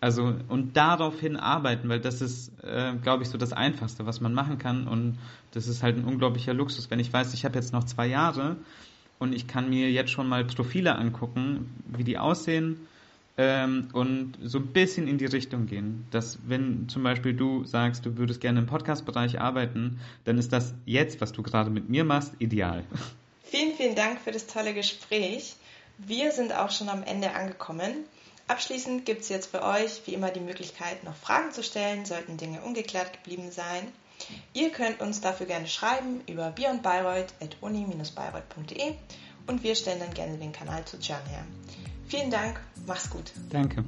Also 0.00 0.34
und 0.48 0.76
daraufhin 0.76 1.36
arbeiten, 1.36 1.88
weil 1.88 2.00
das 2.00 2.20
ist, 2.20 2.50
äh, 2.64 2.94
glaube 3.02 3.22
ich, 3.22 3.28
so 3.28 3.38
das 3.38 3.52
Einfachste, 3.52 4.04
was 4.04 4.20
man 4.20 4.34
machen 4.34 4.58
kann. 4.58 4.88
Und 4.88 5.18
das 5.52 5.68
ist 5.68 5.82
halt 5.82 5.96
ein 5.96 6.04
unglaublicher 6.04 6.54
Luxus, 6.54 6.90
wenn 6.90 6.98
ich 6.98 7.12
weiß, 7.12 7.34
ich 7.34 7.44
habe 7.44 7.54
jetzt 7.54 7.72
noch 7.72 7.84
zwei 7.84 8.08
Jahre 8.08 8.56
und 9.20 9.32
ich 9.32 9.46
kann 9.46 9.70
mir 9.70 9.92
jetzt 9.92 10.10
schon 10.10 10.28
mal 10.28 10.44
Profile 10.44 10.96
angucken, 10.96 11.70
wie 11.86 12.02
die 12.02 12.18
aussehen 12.18 12.88
ähm, 13.38 13.88
und 13.92 14.34
so 14.42 14.58
ein 14.58 14.66
bisschen 14.68 15.08
in 15.08 15.18
die 15.18 15.26
Richtung 15.26 15.66
gehen. 15.66 16.06
Dass 16.10 16.38
wenn 16.46 16.88
zum 16.88 17.02
Beispiel 17.02 17.34
du 17.34 17.64
sagst, 17.64 18.06
du 18.06 18.16
würdest 18.16 18.40
gerne 18.40 18.60
im 18.60 18.66
Podcast-Bereich 18.66 19.40
arbeiten, 19.40 20.00
dann 20.24 20.38
ist 20.38 20.52
das 20.52 20.74
jetzt, 20.84 21.20
was 21.20 21.32
du 21.32 21.42
gerade 21.42 21.70
mit 21.70 21.88
mir 21.88 22.04
machst, 22.04 22.34
ideal. 22.38 22.84
Vielen, 23.44 23.74
vielen 23.74 23.94
Dank 23.94 24.20
für 24.20 24.32
das 24.32 24.46
tolle 24.46 24.74
Gespräch. 24.74 25.56
Wir 25.98 26.32
sind 26.32 26.54
auch 26.54 26.70
schon 26.70 26.88
am 26.88 27.02
Ende 27.02 27.34
angekommen. 27.34 27.92
Abschließend 28.48 29.06
gibt 29.06 29.22
es 29.22 29.28
jetzt 29.28 29.50
für 29.50 29.62
euch 29.62 30.02
wie 30.06 30.14
immer 30.14 30.30
die 30.30 30.40
Möglichkeit, 30.40 31.04
noch 31.04 31.14
Fragen 31.14 31.52
zu 31.52 31.62
stellen, 31.62 32.04
sollten 32.04 32.36
Dinge 32.36 32.60
ungeklärt 32.62 33.12
geblieben 33.12 33.50
sein. 33.50 33.86
Ihr 34.52 34.70
könnt 34.70 35.00
uns 35.00 35.20
dafür 35.20 35.46
gerne 35.46 35.66
schreiben 35.66 36.20
über 36.26 36.50
beyondbayreuth.uni-bayreuth.de 36.50 38.94
und 39.46 39.62
wir 39.62 39.74
stellen 39.74 40.00
dann 40.00 40.14
gerne 40.14 40.38
den 40.38 40.52
Kanal 40.52 40.84
zu 40.84 40.98
Can 40.98 41.24
her. 41.26 41.44
Vielen 42.12 42.30
Dank, 42.30 42.60
mach's 42.86 43.08
gut. 43.08 43.32
Danke. 43.48 43.82